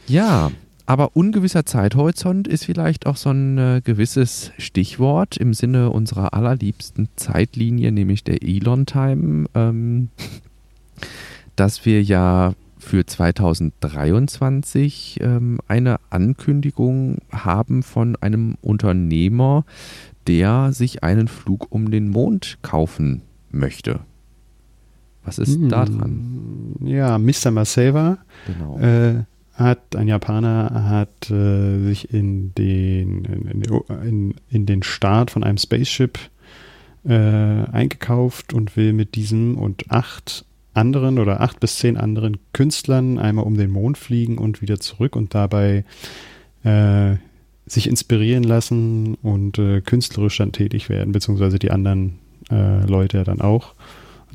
[0.07, 0.51] Ja,
[0.87, 7.09] aber ungewisser Zeithorizont ist vielleicht auch so ein äh, gewisses Stichwort im Sinne unserer allerliebsten
[7.17, 10.11] Zeitlinie, nämlich der Elon-Time, ähm,
[11.57, 19.65] dass wir ja für 2023 ähm, eine Ankündigung haben von einem Unternehmer,
[20.27, 24.01] der sich einen Flug um den Mond kaufen möchte.
[25.25, 26.77] Was ist hm, da dran?
[26.85, 27.51] Ja, Mr.
[27.51, 28.19] Maseva.
[28.47, 28.79] Genau.
[28.79, 33.63] Äh, hat, ein Japaner hat äh, sich in den, in,
[34.03, 36.19] in, in, den Start von einem Spaceship
[37.05, 43.19] äh, eingekauft und will mit diesem und acht anderen oder acht bis zehn anderen Künstlern
[43.19, 45.85] einmal um den Mond fliegen und wieder zurück und dabei
[46.65, 47.15] äh,
[47.67, 52.19] sich inspirieren lassen und äh, künstlerisch dann tätig werden, beziehungsweise die anderen
[52.51, 53.74] äh, Leute dann auch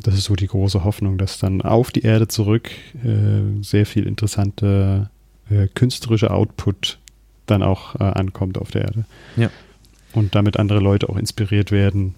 [0.01, 2.69] das ist so die große Hoffnung, dass dann auf die Erde zurück
[3.03, 5.09] äh, sehr viel interessante
[5.49, 6.99] äh, künstlerische Output
[7.45, 9.05] dann auch äh, ankommt auf der Erde.
[9.35, 9.49] Ja.
[10.13, 12.15] Und damit andere Leute auch inspiriert werden,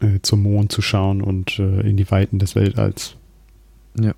[0.00, 3.16] äh, zum Mond zu schauen und äh, in die Weiten des Weltalls.
[3.98, 4.14] Ja.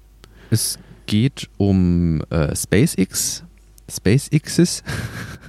[0.51, 3.45] Es geht um äh, SpaceX,
[3.91, 4.83] SpaceXs.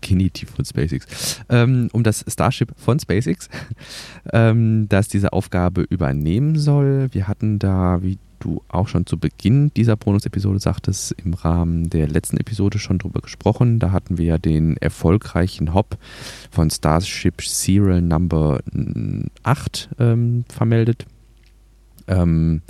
[0.00, 1.40] Genitiv von SpaceX.
[1.48, 3.48] Ähm, um das Starship von SpaceX,
[4.32, 7.08] ähm, das diese Aufgabe übernehmen soll.
[7.12, 12.08] Wir hatten da, wie du auch schon zu Beginn dieser Bonus-Episode sagtest, im Rahmen der
[12.08, 13.78] letzten Episode schon drüber gesprochen.
[13.78, 15.98] Da hatten wir ja den erfolgreichen Hop
[16.50, 18.60] von Starship Serial Number
[19.42, 21.06] 8 ähm, vermeldet.
[22.06, 22.62] Ähm,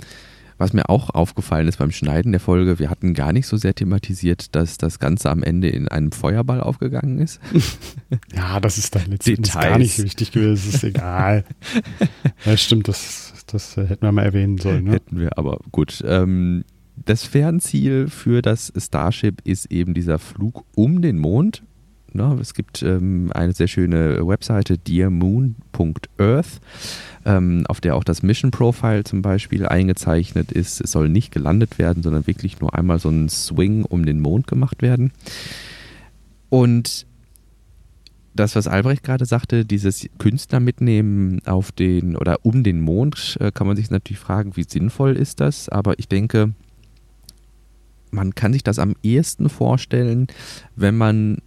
[0.59, 3.73] was mir auch aufgefallen ist beim Schneiden der Folge, wir hatten gar nicht so sehr
[3.73, 7.39] thematisiert, dass das Ganze am Ende in einem Feuerball aufgegangen ist.
[8.35, 11.45] ja, das ist dann letztendlich gar nicht so wichtig gewesen, das ist egal.
[12.45, 14.83] ja, stimmt, das, das hätten wir mal erwähnen sollen.
[14.83, 14.91] Ne?
[14.91, 16.03] Hätten wir, aber gut.
[16.05, 16.65] Ähm,
[17.05, 21.63] das Fernziel für das Starship ist eben dieser Flug um den Mond.
[22.13, 26.59] Na, es gibt ähm, eine sehr schöne Webseite, dearmoon.earth
[27.25, 30.81] ähm, auf der auch das Mission Profile zum Beispiel eingezeichnet ist.
[30.81, 34.47] Es soll nicht gelandet werden, sondern wirklich nur einmal so ein Swing um den Mond
[34.47, 35.11] gemacht werden.
[36.49, 37.05] Und
[38.33, 43.51] das, was Albrecht gerade sagte, dieses Künstler mitnehmen auf den oder um den Mond, äh,
[43.51, 45.69] kann man sich natürlich fragen, wie sinnvoll ist das?
[45.69, 46.53] Aber ich denke,
[48.11, 50.27] man kann sich das am ehesten vorstellen,
[50.75, 51.39] wenn man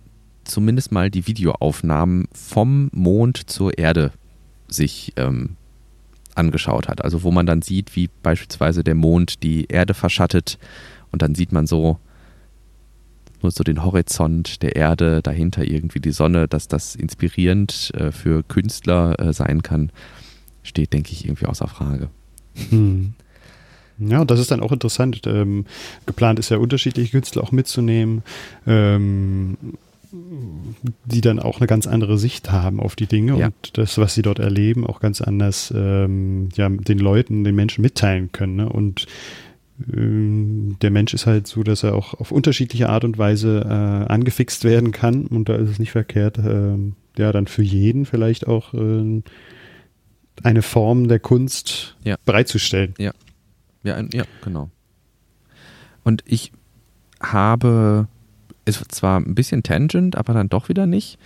[0.53, 4.13] zumindest mal die Videoaufnahmen vom Mond zur Erde
[4.69, 5.57] sich ähm,
[6.35, 7.05] angeschaut hat.
[7.05, 10.59] Also wo man dann sieht, wie beispielsweise der Mond die Erde verschattet
[11.11, 11.99] und dann sieht man so
[13.43, 18.45] nur so den Horizont der Erde, dahinter irgendwie die Sonne, dass das inspirierend äh, für
[18.45, 19.91] Künstler äh, sein kann,
[20.63, 22.09] steht, denke ich, irgendwie außer Frage.
[22.71, 23.15] Hm.
[23.99, 25.23] Ja, das ist dann auch interessant.
[25.27, 25.67] Ähm,
[26.07, 28.23] geplant ist ja unterschiedliche Künstler auch mitzunehmen.
[28.67, 29.57] Ähm,
[31.05, 33.47] die dann auch eine ganz andere Sicht haben auf die Dinge ja.
[33.47, 37.83] und das, was sie dort erleben, auch ganz anders ähm, ja, den Leuten, den Menschen
[37.83, 38.57] mitteilen können.
[38.57, 38.69] Ne?
[38.69, 39.07] Und
[39.93, 44.13] ähm, der Mensch ist halt so, dass er auch auf unterschiedliche Art und Weise äh,
[44.13, 46.77] angefixt werden kann und da ist es nicht verkehrt, äh,
[47.17, 49.23] ja, dann für jeden vielleicht auch äh,
[50.43, 52.17] eine Form der Kunst ja.
[52.25, 52.95] bereitzustellen.
[52.99, 53.13] Ja.
[53.85, 54.71] Ja, ja, genau.
[56.05, 56.53] Und ich
[57.21, 58.09] habe
[58.65, 61.19] ist zwar ein bisschen tangent, aber dann doch wieder nicht.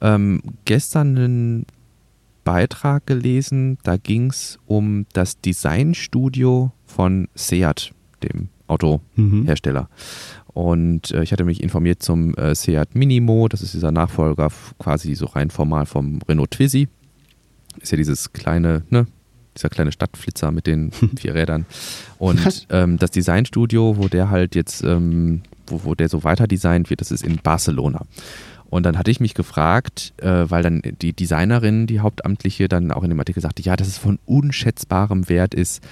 [0.00, 1.66] Ähm, gestern einen
[2.44, 9.82] Beitrag gelesen, da ging es um das Designstudio von Seat, dem Autohersteller.
[9.82, 9.88] Mhm.
[10.54, 15.14] Und äh, ich hatte mich informiert zum äh, Seat Minimo, das ist dieser Nachfolger quasi
[15.14, 16.88] so rein formal vom Renault Twizy.
[17.80, 19.06] Ist ja dieses kleine, ne,
[19.54, 21.66] dieser kleine Stadtflitzer mit den vier Rädern.
[22.18, 26.90] Und ähm, das Designstudio, wo der halt jetzt ähm, wo, wo der so weiter designt
[26.90, 28.02] wird, das ist in Barcelona.
[28.70, 33.02] Und dann hatte ich mich gefragt, äh, weil dann die Designerin, die Hauptamtliche, dann auch
[33.02, 35.82] in dem Artikel sagte, ja, dass es von unschätzbarem Wert ist,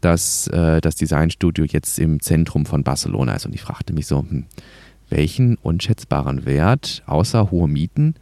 [0.00, 3.44] dass äh, das Designstudio jetzt im Zentrum von Barcelona ist.
[3.44, 4.46] Und ich fragte mich so, hm,
[5.10, 8.14] welchen unschätzbaren Wert, außer hohe Mieten,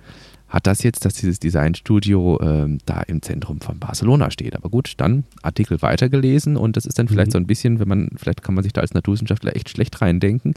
[0.50, 4.56] hat das jetzt, dass dieses Designstudio äh, da im Zentrum von Barcelona steht.
[4.56, 7.32] Aber gut, dann Artikel weitergelesen und das ist dann vielleicht mhm.
[7.32, 10.54] so ein bisschen, wenn man, vielleicht kann man sich da als Naturwissenschaftler echt schlecht reindenken,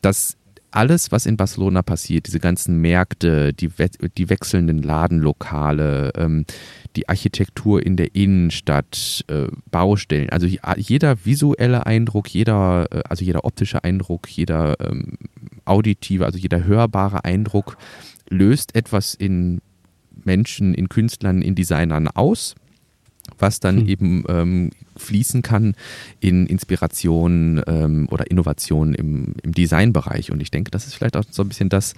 [0.00, 0.38] dass
[0.70, 6.44] alles, was in Barcelona passiert, diese ganzen Märkte, die, we die wechselnden Ladenlokale, ähm,
[6.96, 13.44] die Architektur in der Innenstadt, äh, Baustellen, also jeder visuelle Eindruck, jeder, äh, also jeder
[13.44, 15.16] optische Eindruck, jeder ähm,
[15.64, 17.76] auditive, also jeder hörbare Eindruck
[18.28, 19.60] löst etwas in
[20.24, 22.54] Menschen, in Künstlern, in Designern aus,
[23.38, 23.88] was dann hm.
[23.88, 25.74] eben ähm, fließen kann
[26.20, 30.32] in Inspiration ähm, oder Innovation im, im Designbereich.
[30.32, 31.94] Und ich denke, das ist vielleicht auch so ein bisschen das,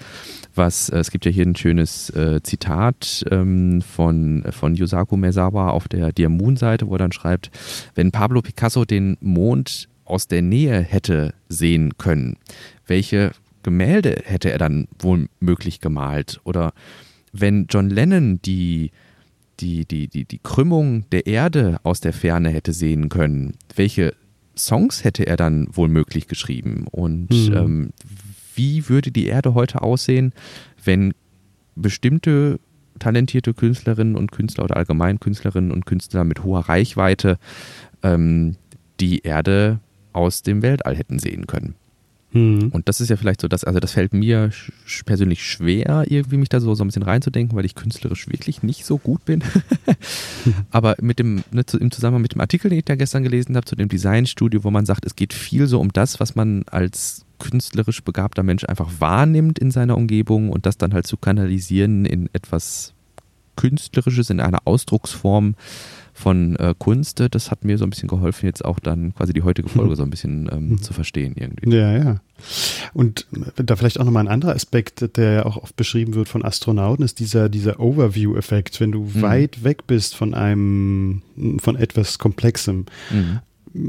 [0.54, 5.70] was, äh, es gibt ja hier ein schönes äh, Zitat ähm, von, von Yusaku Mezawa
[5.70, 7.50] auf der Dear Moon-Seite, wo er dann schreibt,
[7.94, 12.36] wenn Pablo Picasso den Mond aus der Nähe hätte sehen können,
[12.86, 13.30] welche
[13.62, 16.40] Gemälde hätte er dann wohl möglich gemalt?
[16.44, 16.72] Oder
[17.32, 18.90] wenn John Lennon die,
[19.60, 24.14] die, die, die, die Krümmung der Erde aus der Ferne hätte sehen können, welche
[24.56, 26.86] Songs hätte er dann wohl möglich geschrieben?
[26.90, 27.56] Und mhm.
[27.56, 27.90] ähm,
[28.54, 30.32] wie würde die Erde heute aussehen,
[30.84, 31.14] wenn
[31.76, 32.58] bestimmte
[32.98, 37.38] talentierte Künstlerinnen und Künstler oder allgemein Künstlerinnen und Künstler mit hoher Reichweite
[38.02, 38.56] ähm,
[39.00, 39.80] die Erde
[40.12, 41.74] aus dem Weltall hätten sehen können?
[42.32, 42.68] Mhm.
[42.68, 44.50] Und das ist ja vielleicht so, dass, also das fällt mir
[45.04, 48.84] persönlich schwer, irgendwie mich da so, so ein bisschen reinzudenken, weil ich künstlerisch wirklich nicht
[48.84, 49.42] so gut bin.
[50.70, 53.56] Aber mit dem, ne, zu, im Zusammenhang mit dem Artikel, den ich da gestern gelesen
[53.56, 56.64] habe, zu dem Designstudio, wo man sagt, es geht viel so um das, was man
[56.66, 62.04] als künstlerisch begabter Mensch einfach wahrnimmt in seiner Umgebung und das dann halt zu kanalisieren
[62.04, 62.92] in etwas
[63.56, 65.54] Künstlerisches, in einer Ausdrucksform,
[66.12, 69.42] von äh, Kunst, das hat mir so ein bisschen geholfen, jetzt auch dann quasi die
[69.42, 70.82] heutige Folge so ein bisschen ähm, mhm.
[70.82, 71.74] zu verstehen irgendwie.
[71.74, 72.20] Ja, ja.
[72.94, 76.44] Und da vielleicht auch nochmal ein anderer Aspekt, der ja auch oft beschrieben wird von
[76.44, 78.80] Astronauten, ist dieser, dieser Overview-Effekt.
[78.80, 79.22] Wenn du mhm.
[79.22, 81.22] weit weg bist von einem,
[81.58, 83.40] von etwas Komplexem, mhm.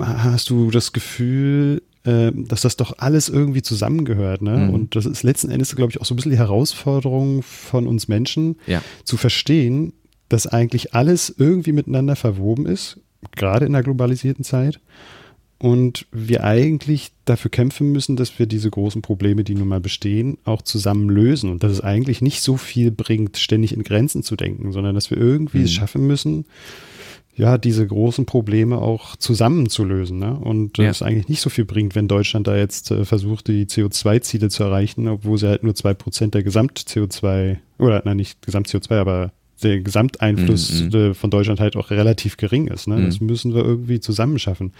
[0.01, 4.41] hast du das Gefühl, äh, dass das doch alles irgendwie zusammengehört.
[4.41, 4.57] Ne?
[4.57, 4.69] Mhm.
[4.71, 8.07] Und das ist letzten Endes, glaube ich, auch so ein bisschen die Herausforderung von uns
[8.07, 8.81] Menschen, ja.
[9.03, 9.93] zu verstehen,
[10.31, 12.99] dass eigentlich alles irgendwie miteinander verwoben ist,
[13.35, 14.79] gerade in der globalisierten Zeit.
[15.57, 20.39] Und wir eigentlich dafür kämpfen müssen, dass wir diese großen Probleme, die nun mal bestehen,
[20.43, 21.51] auch zusammen lösen.
[21.51, 25.11] Und dass es eigentlich nicht so viel bringt, ständig in Grenzen zu denken, sondern dass
[25.11, 25.65] wir irgendwie mhm.
[25.65, 26.45] es schaffen müssen,
[27.35, 30.17] ja, diese großen Probleme auch zusammen zu lösen.
[30.17, 30.33] Ne?
[30.33, 30.89] Und ja.
[30.89, 34.63] es eigentlich nicht so viel bringt, wenn Deutschland da jetzt äh, versucht, die CO2-Ziele zu
[34.63, 39.31] erreichen, obwohl sie halt nur zwei Prozent der Gesamt-CO2, oder nein, nicht Gesamt-CO2, aber
[39.63, 40.95] der Gesamteinfluss mhm.
[40.95, 42.87] äh, von Deutschland halt auch relativ gering ist.
[42.87, 42.97] Ne?
[42.97, 43.05] Mhm.
[43.05, 44.73] Das müssen wir irgendwie zusammen schaffen.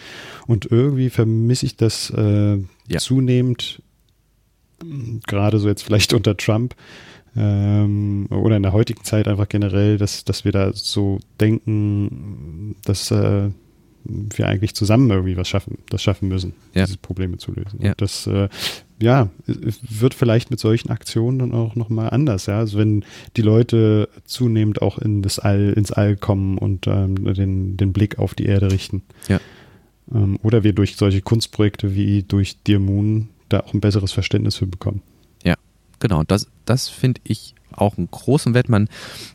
[0.48, 2.98] Und irgendwie vermisse ich das äh, ja.
[3.00, 3.82] zunehmend,
[5.28, 6.76] gerade so jetzt vielleicht unter Trump,
[7.36, 13.10] ähm, oder in der heutigen Zeit einfach generell, dass, dass wir da so denken, dass
[13.12, 13.50] äh,
[14.04, 16.86] wir eigentlich zusammen irgendwie was schaffen, das schaffen müssen, ja.
[16.86, 17.80] diese Probleme zu lösen.
[17.82, 17.90] Ja.
[17.90, 18.50] Und das, äh,
[19.02, 22.60] ja, wird vielleicht mit solchen Aktionen dann auch nochmal anders, ja.
[22.60, 23.04] Also wenn
[23.38, 28.20] die Leute zunehmend auch in das All, ins All kommen und ähm, den, den Blick
[28.20, 29.04] auf die Erde richten.
[29.28, 29.40] Ja.
[30.14, 34.56] Ähm, oder wir durch solche Kunstprojekte wie durch Dear Moon da auch ein besseres Verständnis
[34.56, 35.02] für bekommen.
[36.02, 38.88] Genau, das, das finde ich auch einen großen Wettmann.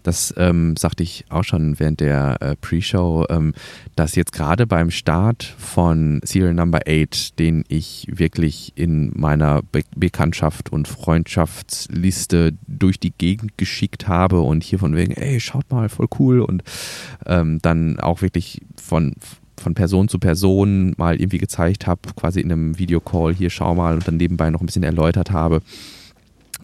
[0.03, 3.55] Das ähm, sagte ich auch schon während der äh, Pre-Show, ähm,
[3.95, 9.83] dass jetzt gerade beim Start von Serial Number 8, den ich wirklich in meiner Be
[9.95, 15.89] Bekanntschaft und Freundschaftsliste durch die Gegend geschickt habe und hier von wegen, ey, schaut mal,
[15.89, 16.63] voll cool und
[17.25, 19.15] ähm, dann auch wirklich von
[19.59, 23.95] von Person zu Person mal irgendwie gezeigt habe, quasi in einem Videocall, hier schau mal
[23.95, 25.63] und dann nebenbei noch ein bisschen erläutert habe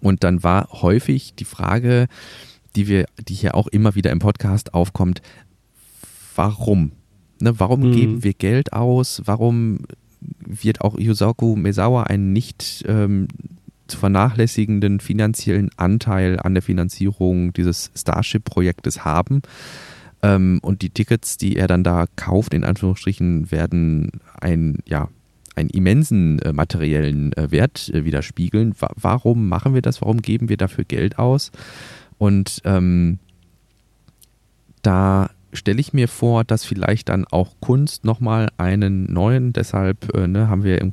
[0.03, 2.09] und dann war häufig die Frage,
[2.77, 5.23] die wir, die hier auch immer wieder im Podcast aufkommt,
[6.35, 6.93] warum?
[7.41, 7.93] Ne, warum mhm.
[7.93, 9.23] geben wir Geld aus?
[9.25, 9.81] Warum
[10.45, 13.29] wird auch Yusaku Mesawa einen nicht ähm,
[13.87, 19.43] zu vernachlässigenden finanziellen Anteil an der Finanzierung dieses Starship-Projektes haben?
[20.23, 25.09] Ähm, und die Tickets, die er dann da kauft, in Anführungsstrichen, werden ein, ja,
[25.55, 28.75] einen immensen äh, materiellen äh, Wert äh, widerspiegeln.
[28.79, 30.01] Wa warum machen wir das?
[30.01, 31.53] Warum geben wir dafür Geld aus?
[32.19, 33.19] Und ähm,
[34.83, 40.27] da stelle ich mir vor, dass vielleicht dann auch Kunst nochmal einen neuen, deshalb äh,
[40.27, 40.93] ne, haben wir in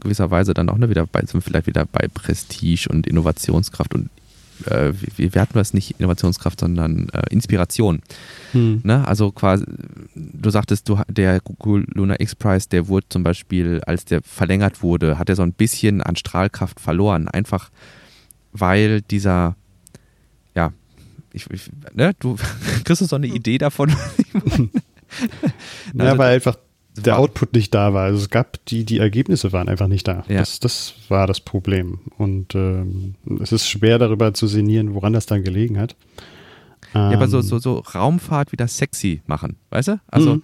[0.00, 4.10] gewisser Weise dann auch ne, wieder bei, sind vielleicht wieder bei Prestige und Innovationskraft und
[4.66, 8.00] äh, wir, wir hatten das nicht Innovationskraft, sondern äh, Inspiration.
[8.52, 8.80] Hm.
[8.84, 9.06] Ne?
[9.06, 9.64] Also quasi,
[10.14, 15.18] du sagtest, du, der Google Lunar X-Prize, der wurde zum Beispiel, als der verlängert wurde,
[15.18, 17.28] hat er so ein bisschen an Strahlkraft verloren.
[17.28, 17.70] Einfach
[18.52, 19.56] weil dieser,
[20.54, 20.72] ja,
[21.32, 22.36] ich, ich ne, du
[22.84, 23.90] kriegst du so eine Idee davon.
[25.94, 26.56] ja, also, weil einfach
[26.96, 28.04] der Output nicht da war.
[28.04, 30.24] Also es gab die, die Ergebnisse waren einfach nicht da.
[30.28, 30.40] Ja.
[30.40, 32.00] Das, das war das Problem.
[32.18, 35.96] Und ähm, es ist schwer darüber zu sinnieren, woran das dann gelegen hat.
[36.94, 40.00] Ja, aber so, ähm, so, so Raumfahrt wieder sexy machen, weißt du?
[40.06, 40.42] Also mhm.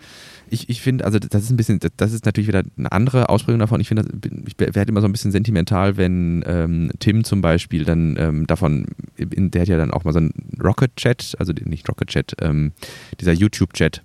[0.51, 3.61] ich, ich finde, also das ist ein bisschen, das ist natürlich wieder eine andere Ausprägung
[3.61, 3.81] davon.
[3.81, 4.05] Ich finde,
[4.47, 8.87] ich werde immer so ein bisschen sentimental, wenn ähm, Tim zum Beispiel dann ähm, davon,
[9.17, 12.73] der hat ja dann auch mal so einen Rocket-Chat, also nicht Rocket-Chat, ähm,
[13.21, 14.03] dieser YouTube-Chat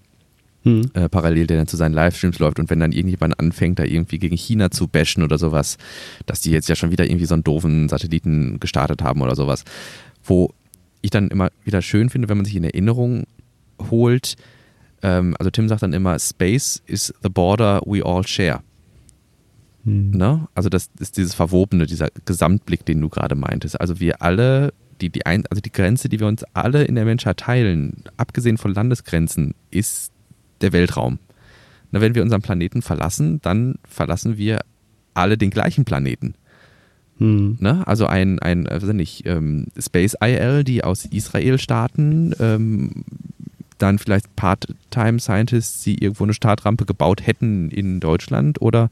[0.68, 0.92] hm.
[0.94, 2.60] äh, parallel, der dann zu seinen Livestreams läuft.
[2.60, 5.78] Und wenn dann irgendjemand anfängt, da irgendwie gegen China zu bashen oder sowas,
[6.26, 9.64] dass die jetzt ja schon wieder irgendwie so einen doofen Satelliten gestartet haben oder sowas,
[10.24, 10.54] wo
[11.02, 13.24] ich dann immer wieder schön finde, wenn man sich in Erinnerung
[13.90, 14.36] holt,
[15.04, 18.62] ähm, also Tim sagt dann immer, Space is the border we all share.
[19.84, 20.12] Hm.
[20.12, 20.48] Ne?
[20.56, 23.80] Also das ist dieses Verwobene, dieser Gesamtblick, den du gerade meintest.
[23.80, 27.06] Also wir alle, die, die ein, also die Grenze, die wir uns alle in der
[27.06, 30.12] Menschheit teilen, abgesehen von Landesgrenzen, ist
[30.62, 31.20] der Weltraum.
[31.92, 34.62] Na, wenn wir unseren Planeten verlassen, dann verlassen wir
[35.14, 36.36] alle den gleichen Planeten.
[37.18, 37.58] Hm.
[37.60, 37.86] Ne?
[37.88, 43.04] Also ein, ein weiß nicht, ähm, Space IL, die aus Israel starten, ähm,
[43.78, 48.90] dann vielleicht Part-Time Scientists, die irgendwo eine Startrampe gebaut hätten in Deutschland oder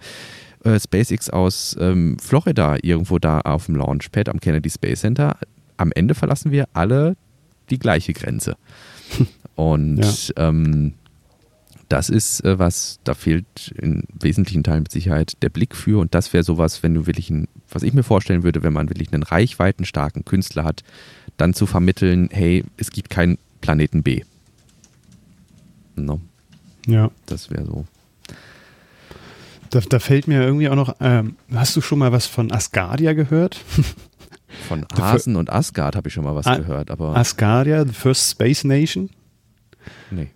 [0.64, 5.38] äh, SpaceX aus ähm, Florida irgendwo da auf dem Launchpad am Kennedy Space Center.
[5.78, 7.16] Am Ende verlassen wir alle
[7.70, 8.56] die gleiche Grenze.
[9.56, 10.50] Und ja.
[10.50, 10.94] ähm,
[11.90, 16.16] das ist äh, was, da fehlt in wesentlichen Teilen mit Sicherheit der Blick für und
[16.16, 19.14] das wäre sowas, wenn du wirklich ein, was ich mir vorstellen würde, wenn man wirklich
[19.14, 20.84] einen reichweitenstarken Künstler hat,
[21.38, 24.24] dann zu vermitteln, hey, es gibt keinen Planeten B.
[25.96, 26.20] No.
[26.88, 27.12] Ja.
[27.26, 27.86] Das wäre so.
[29.70, 33.14] Da, da, fällt mir irgendwie auch noch, ähm, hast du schon mal was von Asgardia
[33.14, 33.60] gehört?
[34.70, 37.16] Von Hasen und Asgard habe ich schon mal was A gehört, aber.
[37.18, 39.10] Asgardia, the first space nation?
[40.12, 40.30] Nee.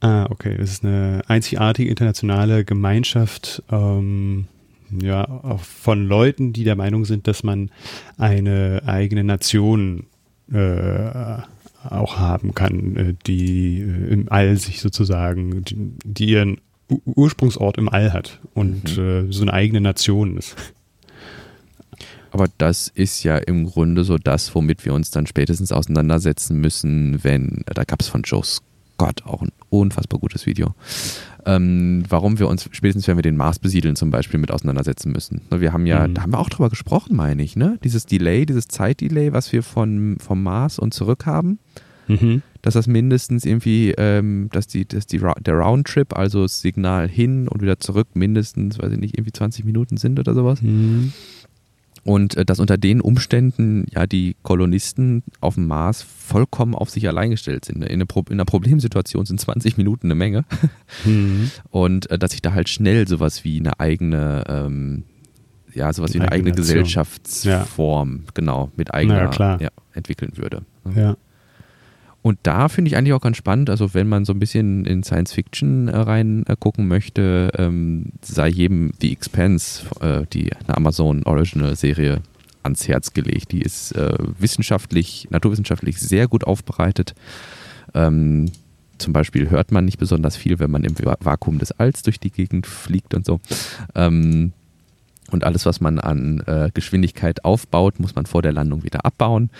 [0.00, 0.56] Ah, okay.
[0.58, 4.46] Das ist eine einzigartige internationale Gemeinschaft ähm,
[4.90, 7.70] ja, von Leuten, die der Meinung sind, dass man
[8.18, 10.06] eine eigene Nation
[10.52, 11.38] äh,
[11.90, 17.88] auch haben kann, äh, die äh, im All sich sozusagen, die, die ihren Ursprungsort im
[17.88, 19.28] All hat und mhm.
[19.28, 20.56] äh, so eine eigene Nation ist.
[22.30, 27.24] Aber das ist ja im Grunde so das, womit wir uns dann spätestens auseinandersetzen müssen,
[27.24, 28.42] wenn, da gab es von Joe
[28.96, 30.74] Scott auch ein unfassbar gutes Video,
[31.44, 35.42] ähm, warum wir uns spätestens, wenn wir den Mars besiedeln, zum Beispiel mit auseinandersetzen müssen.
[35.50, 36.14] Ne, wir haben ja, mhm.
[36.14, 37.78] da haben wir auch drüber gesprochen, meine ich, ne?
[37.84, 41.58] Dieses Delay, dieses Zeitdelay, was wir von, vom Mars und zurück haben.
[42.08, 42.42] Mhm.
[42.62, 47.48] Dass das mindestens irgendwie, ähm, dass die, dass die der Roundtrip, also das Signal hin
[47.48, 50.62] und wieder zurück, mindestens, weiß ich nicht, irgendwie 20 Minuten sind oder sowas.
[50.62, 51.12] Mhm.
[52.06, 57.08] Und äh, dass unter den Umständen ja die Kolonisten auf dem Mars vollkommen auf sich
[57.08, 57.82] allein gestellt sind.
[57.82, 60.44] In, eine Pro in einer Problemsituation sind 20 Minuten eine Menge.
[61.04, 61.50] Mhm.
[61.70, 65.02] Und äh, dass sich da halt schnell sowas wie eine eigene, ähm,
[65.74, 68.30] ja, sowas wie eine eigene, Gesellschaftsform, ja.
[68.34, 70.62] genau, mit eigener ja, entwickeln würde.
[70.94, 71.16] Ja.
[72.26, 75.04] Und da finde ich eigentlich auch ganz spannend, also wenn man so ein bisschen in
[75.04, 81.22] Science Fiction äh, reingucken äh, möchte, ähm, sei jedem The Expanse, äh, die eine Amazon
[81.22, 82.20] Original Serie,
[82.64, 83.52] ans Herz gelegt.
[83.52, 87.14] Die ist äh, wissenschaftlich, naturwissenschaftlich sehr gut aufbereitet.
[87.94, 88.50] Ähm,
[88.98, 92.32] zum Beispiel hört man nicht besonders viel, wenn man im Vakuum des Alls durch die
[92.32, 93.38] Gegend fliegt und so.
[93.94, 94.52] Ähm,
[95.30, 99.50] und alles, was man an äh, Geschwindigkeit aufbaut, muss man vor der Landung wieder abbauen.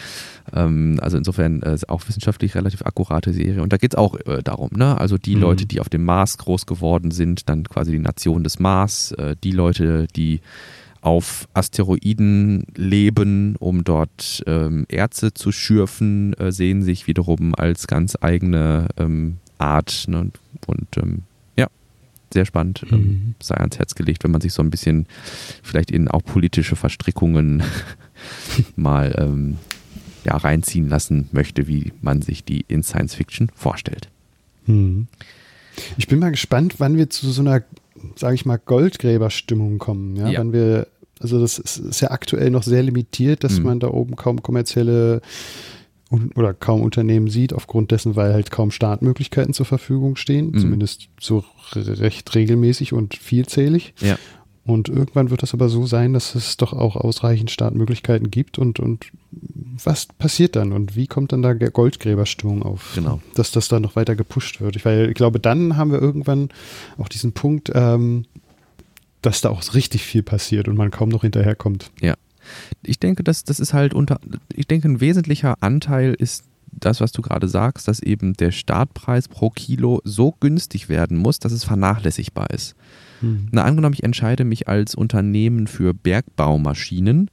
[0.55, 3.63] Ähm, also insofern äh, auch wissenschaftlich relativ akkurate Serie.
[3.63, 4.99] Und da geht es auch äh, darum, ne?
[4.99, 5.43] Also die mhm.
[5.43, 9.35] Leute, die auf dem Mars groß geworden sind, dann quasi die Nation des Mars, äh,
[9.43, 10.41] die Leute, die
[11.01, 18.17] auf Asteroiden leben, um dort ähm, Erze zu schürfen, äh, sehen sich wiederum als ganz
[18.21, 20.07] eigene ähm, Art.
[20.09, 20.31] Ne?
[20.67, 21.23] Und ähm,
[22.37, 23.35] sehr spannend, ähm, mhm.
[23.43, 25.07] sei ans Herz gelegt, wenn man sich so ein bisschen
[25.63, 27.63] vielleicht in auch politische Verstrickungen
[28.77, 29.57] mal ähm,
[30.25, 34.11] ja, reinziehen lassen möchte, wie man sich die in Science Fiction vorstellt.
[34.67, 35.07] Mhm.
[35.97, 37.63] Ich bin mal gespannt, wann wir zu so einer,
[38.17, 40.17] sage ich mal, Goldgräberstimmung kommen.
[40.17, 40.29] Ja?
[40.29, 40.41] ja.
[40.41, 40.89] Wann wir,
[41.21, 43.65] also das ist, ist, ja aktuell noch sehr limitiert, dass mhm.
[43.65, 45.23] man da oben kaum kommerzielle
[46.11, 50.59] oder kaum Unternehmen sieht, aufgrund dessen, weil halt kaum Startmöglichkeiten zur Verfügung stehen, mhm.
[50.59, 51.45] zumindest so
[51.75, 53.95] recht regelmäßig und vielzählig.
[54.01, 54.17] Ja.
[54.65, 58.81] Und irgendwann wird das aber so sein, dass es doch auch ausreichend Startmöglichkeiten gibt und,
[58.81, 59.07] und
[59.85, 63.21] was passiert dann und wie kommt dann da Goldgräberstimmung auf, genau.
[63.35, 64.75] dass das dann noch weiter gepusht wird?
[64.75, 66.49] Ich, weil ich glaube, dann haben wir irgendwann
[66.99, 68.25] auch diesen Punkt, ähm,
[69.23, 71.91] dass da auch richtig viel passiert und man kaum noch hinterherkommt.
[72.01, 72.15] Ja.
[72.83, 74.19] Ich denke, das, das ist halt unter,
[74.55, 76.45] ich denke, ein wesentlicher Anteil ist
[76.79, 81.39] das, was du gerade sagst, dass eben der Startpreis pro Kilo so günstig werden muss,
[81.39, 82.75] dass es vernachlässigbar ist.
[83.21, 83.49] Hm.
[83.51, 87.31] Na, angenommen, ich entscheide mich als Unternehmen für Bergbaumaschinen,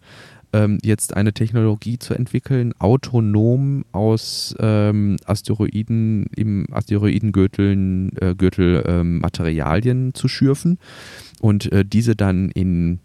[0.53, 9.19] ähm, jetzt eine Technologie zu entwickeln, autonom aus ähm, Asteroiden im Asteroidengürtel äh, Gürtel, ähm,
[9.19, 10.77] Materialien zu schürfen
[11.41, 12.99] und äh, diese dann in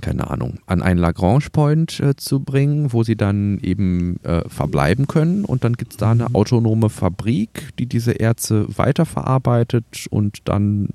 [0.00, 5.06] keine Ahnung, an einen Lagrange Point äh, zu bringen, wo sie dann eben äh, verbleiben
[5.06, 5.44] können.
[5.44, 6.34] Und dann gibt es da eine mhm.
[6.34, 10.90] autonome Fabrik, die diese Erze weiterverarbeitet und dann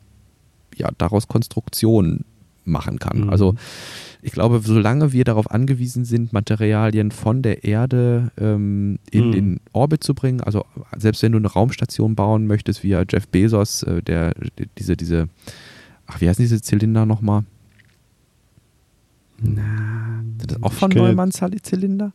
[0.76, 2.26] ja daraus Konstruktionen
[2.66, 3.26] machen kann.
[3.26, 3.30] Mhm.
[3.30, 3.56] Also
[4.22, 9.32] ich glaube, solange wir darauf angewiesen sind, Materialien von der Erde ähm, in mhm.
[9.32, 10.66] den Orbit zu bringen, also
[10.98, 14.34] selbst wenn du eine Raumstation bauen möchtest, wie Jeff Bezos, äh, der
[14.78, 15.28] diese, diese,
[16.08, 17.44] ach, wie heißen diese Zylinder nochmal?
[19.44, 22.14] Na, sind das auch von Neumann Zylinder?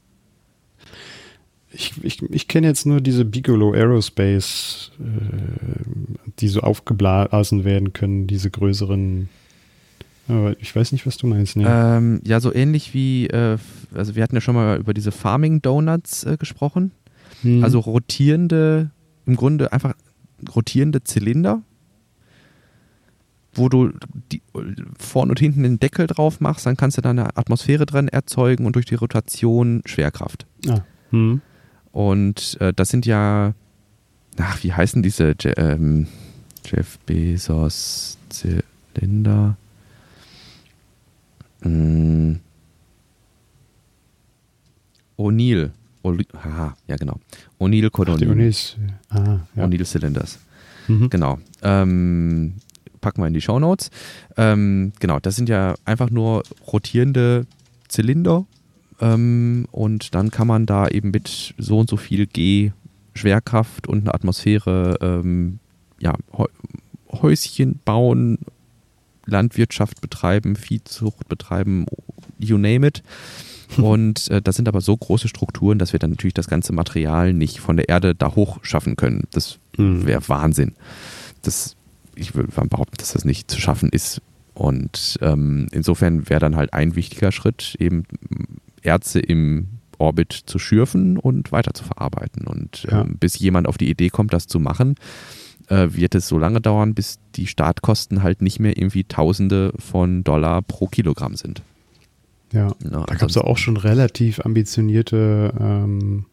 [1.70, 5.84] Ich, ich, ich kenne jetzt nur diese Bigelow Aerospace, äh,
[6.38, 9.28] die so aufgeblasen werden können, diese größeren.
[10.28, 11.56] Aber ich weiß nicht, was du meinst.
[11.56, 11.64] Nee.
[11.66, 13.58] Ähm, ja, so ähnlich wie, äh,
[13.94, 16.92] also wir hatten ja schon mal über diese Farming Donuts äh, gesprochen.
[17.42, 17.62] Hm.
[17.62, 18.90] Also rotierende,
[19.26, 19.94] im Grunde einfach
[20.54, 21.62] rotierende Zylinder,
[23.54, 23.92] wo du
[24.30, 24.42] die,
[24.98, 28.66] vorne und hinten den Deckel drauf machst, dann kannst du da eine Atmosphäre drin erzeugen
[28.66, 30.46] und durch die Rotation Schwerkraft.
[30.68, 30.80] Ah.
[31.10, 31.40] Hm.
[31.92, 33.54] Und äh, das sind ja,
[34.38, 36.06] ach, wie heißen diese Je ähm,
[36.64, 39.56] Jeff Bezos Zylinder?
[41.62, 42.40] Hm.
[45.16, 45.70] O'Neill.
[46.04, 47.18] Haha, ja genau.
[47.58, 48.54] O'Neill Codonier.
[49.10, 49.64] Ah, ja.
[49.64, 50.38] O'Neill Cylinders.
[50.86, 51.10] Mhm.
[51.10, 51.38] Genau.
[51.62, 52.54] Ähm,
[53.00, 53.90] packen wir in die Show Notes.
[54.36, 57.46] Ähm, genau, das sind ja einfach nur rotierende
[57.88, 58.46] Zylinder.
[59.00, 62.72] Ähm, und dann kann man da eben mit so und so viel G
[63.14, 65.58] Schwerkraft und eine Atmosphäre ähm,
[65.98, 66.14] ja,
[67.10, 68.38] Häuschen bauen,
[69.26, 71.86] Landwirtschaft betreiben, Viehzucht betreiben,
[72.38, 73.02] you name it.
[73.76, 77.34] Und äh, das sind aber so große Strukturen, dass wir dann natürlich das ganze Material
[77.34, 79.24] nicht von der Erde da hoch schaffen können.
[79.32, 80.06] Das mhm.
[80.06, 80.74] wäre Wahnsinn.
[81.42, 81.76] Das,
[82.18, 84.20] ich würde behaupten, dass das nicht zu schaffen ist.
[84.54, 88.04] Und ähm, insofern wäre dann halt ein wichtiger Schritt, eben
[88.82, 92.46] Erze im Orbit zu schürfen und weiter zu verarbeiten.
[92.46, 93.02] Und ja.
[93.02, 94.96] ähm, bis jemand auf die Idee kommt, das zu machen,
[95.68, 100.24] äh, wird es so lange dauern, bis die Startkosten halt nicht mehr irgendwie Tausende von
[100.24, 101.62] Dollar pro Kilogramm sind.
[102.52, 106.24] Ja, ja da gab es auch schon relativ ambitionierte ähm,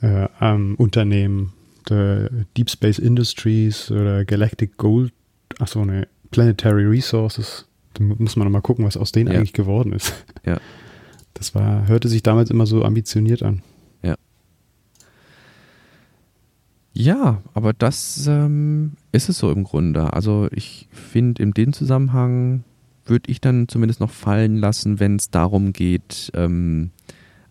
[0.00, 1.52] äh, ähm, Unternehmen,
[1.90, 5.12] Deep Space Industries oder Galactic Gold,
[5.58, 7.66] achso, ne, Planetary Resources.
[7.94, 9.38] Da muss man nochmal gucken, was aus denen ja.
[9.38, 10.12] eigentlich geworden ist.
[10.44, 10.58] Ja.
[11.34, 13.62] Das war, hörte sich damals immer so ambitioniert an.
[14.02, 14.16] Ja.
[16.92, 20.12] Ja, aber das ähm, ist es so im Grunde.
[20.12, 22.64] Also ich finde in dem Zusammenhang
[23.04, 26.90] würde ich dann zumindest noch fallen lassen, wenn es darum geht, ähm,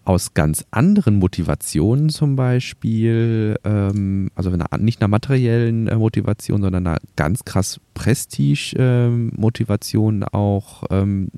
[0.03, 6.97] aus ganz anderen Motivationen zum Beispiel, ähm, also nicht einer materiellen äh, Motivation, sondern einer
[7.15, 11.29] ganz krass Prestige-Motivation ähm, auch, ähm,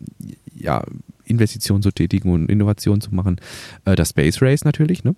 [0.55, 0.83] ja,
[1.25, 3.41] Investitionen zu tätigen und Innovationen zu machen.
[3.85, 5.15] Äh, das Space Race natürlich, ne?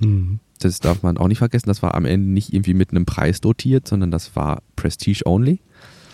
[0.00, 0.40] Mhm.
[0.58, 1.68] Das darf man auch nicht vergessen.
[1.68, 5.60] Das war am Ende nicht irgendwie mit einem Preis dotiert, sondern das war Prestige only.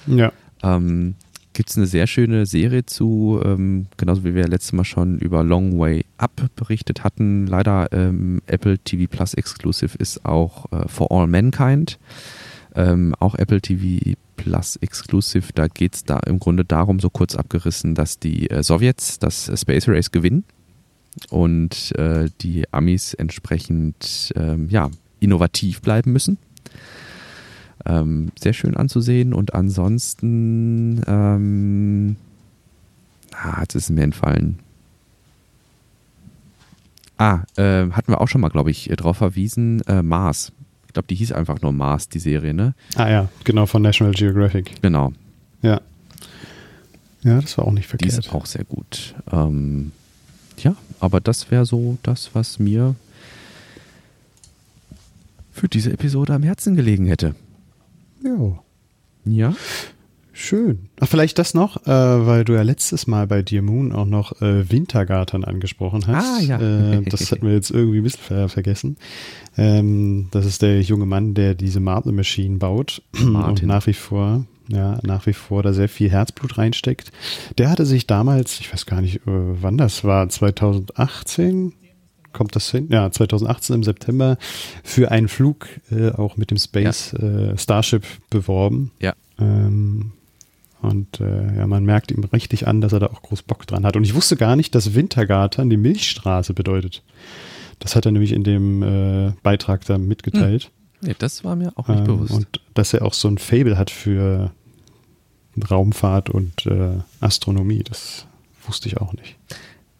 [0.06, 0.32] Ja.
[0.62, 1.16] Ähm,
[1.58, 5.42] Gibt es eine sehr schöne Serie zu, ähm, genauso wie wir letztes Mal schon über
[5.42, 7.48] Long Way Up berichtet hatten.
[7.48, 11.98] Leider ähm, Apple TV Plus Exclusive ist auch äh, For All Mankind.
[12.76, 17.34] Ähm, auch Apple TV Plus Exclusive, da geht es da im Grunde darum, so kurz
[17.34, 20.44] abgerissen, dass die äh, Sowjets das Space Race gewinnen
[21.28, 26.38] und äh, die Amis entsprechend ähm, ja, innovativ bleiben müssen.
[27.86, 32.16] Ähm, sehr schön anzusehen und ansonsten, ähm,
[33.32, 34.58] ah, jetzt ist es mir entfallen.
[37.18, 40.52] Ah, äh, hatten wir auch schon mal, glaube ich, darauf verwiesen, äh, Mars
[40.88, 42.74] ich glaube, die hieß einfach nur Mars, die Serie, ne?
[42.96, 44.80] Ah ja, genau, von National Geographic.
[44.80, 45.12] Genau.
[45.60, 45.82] Ja.
[47.22, 48.10] Ja, das war auch nicht verkehrt.
[48.10, 49.14] Die ist auch sehr gut.
[49.30, 49.92] Ähm,
[50.58, 52.94] ja, aber das wäre so das, was mir
[55.52, 57.34] für diese Episode am Herzen gelegen hätte.
[58.22, 58.62] Ja.
[59.24, 59.54] Ja.
[60.40, 60.88] Schön.
[61.00, 64.40] Ach, vielleicht das noch, äh, weil du ja letztes Mal bei Dear Moon auch noch
[64.40, 66.24] äh, Wintergarten angesprochen hast.
[66.24, 66.60] Ah, ja.
[66.60, 68.98] Äh, das hatten wir jetzt irgendwie ein bisschen ver vergessen.
[69.56, 73.50] Ähm, das ist der junge Mann, der diese Marble Machine baut Martin.
[73.50, 77.10] und nach wie vor, ja, nach wie vor da sehr viel Herzblut reinsteckt.
[77.58, 81.72] Der hatte sich damals, ich weiß gar nicht, äh, wann das war, 2018,
[82.32, 82.88] kommt das hin?
[82.90, 84.38] Ja, 2018 im September
[84.82, 87.52] für einen Flug äh, auch mit dem Space ja.
[87.52, 88.90] äh, Starship beworben.
[89.00, 89.14] Ja.
[89.38, 90.12] Ähm,
[90.80, 93.84] und äh, ja, man merkt ihm richtig an, dass er da auch groß Bock dran
[93.84, 93.96] hat.
[93.96, 97.02] Und ich wusste gar nicht, dass Wintergarten die Milchstraße bedeutet.
[97.80, 100.64] Das hat er nämlich in dem äh, Beitrag da mitgeteilt.
[100.64, 100.70] Hm.
[101.00, 102.32] Nee, das war mir auch nicht ähm, bewusst.
[102.32, 104.52] Und dass er auch so ein Fable hat für
[105.70, 108.26] Raumfahrt und äh, Astronomie, das
[108.66, 109.36] wusste ich auch nicht.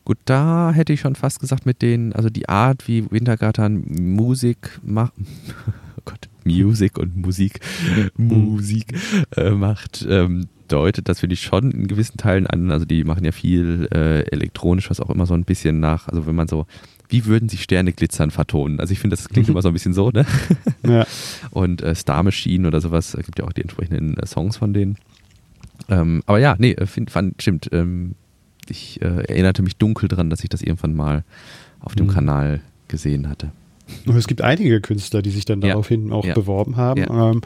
[0.09, 4.80] Gut, da hätte ich schon fast gesagt, mit den, also die Art, wie Wintergarten Musik
[4.82, 5.12] macht,
[5.98, 7.61] oh Gott, Musik und Musik,
[8.16, 8.94] Musik
[9.36, 12.70] äh, macht, ähm, deutet das finde ich schon in gewissen Teilen an.
[12.70, 16.26] Also die machen ja viel äh, elektronisch, was auch immer so ein bisschen nach, also
[16.26, 16.64] wenn man so,
[17.11, 18.80] wie würden sich Sterne glitzern vertonen?
[18.80, 19.52] Also ich finde, das klingt mhm.
[19.52, 20.24] immer so ein bisschen so, ne?
[20.86, 21.06] Ja.
[21.50, 24.72] Und äh, Star Machine oder sowas, es gibt ja auch die entsprechenden äh, Songs von
[24.72, 24.96] denen.
[25.90, 27.68] Ähm, aber ja, nee, äh, find, fand, stimmt.
[27.72, 28.14] Ähm,
[28.71, 31.25] ich äh, erinnerte mich dunkel dran, dass ich das irgendwann mal
[31.81, 32.11] auf dem mhm.
[32.11, 33.53] Kanal gesehen hatte.
[34.07, 35.69] Es gibt einige Künstler, die sich dann ja.
[35.69, 36.35] daraufhin auch ja.
[36.35, 37.01] beworben haben.
[37.01, 37.31] Ja.
[37.31, 37.41] Ähm,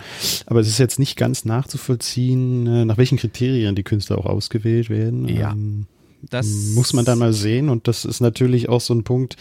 [0.46, 4.90] aber es ist jetzt nicht ganz nachzuvollziehen, äh, nach welchen Kriterien die Künstler auch ausgewählt
[4.90, 5.28] werden.
[5.28, 5.52] Ja.
[5.52, 5.86] Ähm,
[6.30, 7.68] das muss man dann mal sehen.
[7.68, 9.36] Und das ist natürlich auch so ein Punkt,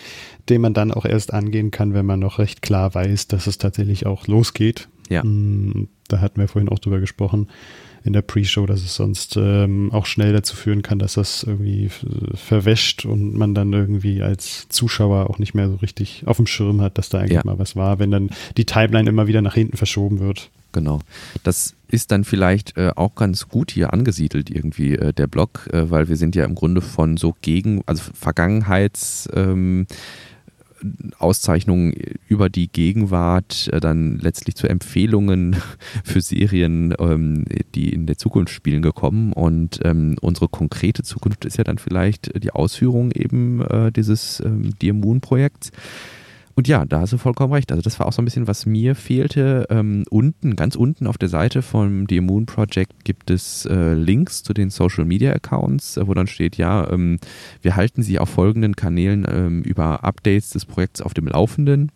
[0.50, 3.58] den man dann auch erst angehen kann, wenn man noch recht klar weiß, dass es
[3.58, 4.88] tatsächlich auch losgeht.
[5.10, 5.24] Ja.
[5.24, 7.48] Mm, da hatten wir vorhin auch drüber gesprochen
[8.04, 11.90] in der Pre-Show, dass es sonst ähm, auch schnell dazu führen kann, dass das irgendwie
[12.36, 16.82] verwäscht und man dann irgendwie als Zuschauer auch nicht mehr so richtig auf dem Schirm
[16.82, 17.42] hat, dass da eigentlich ja.
[17.44, 20.50] mal was war, wenn dann die Timeline immer wieder nach hinten verschoben wird.
[20.72, 21.02] Genau.
[21.44, 25.90] Das ist dann vielleicht äh, auch ganz gut hier angesiedelt irgendwie äh, der Blog, äh,
[25.90, 29.86] weil wir sind ja im Grunde von so gegen, also Vergangenheits ähm,
[31.18, 31.94] Auszeichnungen
[32.28, 35.56] über die Gegenwart äh, dann letztlich zu Empfehlungen
[36.04, 39.34] für Serien, ähm, die in der Zukunft spielen, gekommen.
[39.34, 44.74] Und ähm, unsere konkrete Zukunft ist ja dann vielleicht die Ausführung eben äh, dieses ähm,
[44.82, 45.72] Dear Moon Projekts.
[46.56, 47.72] Und ja, da hast du vollkommen recht.
[47.72, 49.68] Also das war auch so ein bisschen, was mir fehlte.
[49.70, 54.44] Ähm, unten, ganz unten auf der Seite vom The Moon Project gibt es äh, Links
[54.44, 57.20] zu den Social Media Accounts, äh, wo dann steht, ja, ähm,
[57.62, 61.92] wir halten Sie auf folgenden Kanälen ähm, über Updates des Projekts auf dem Laufenden.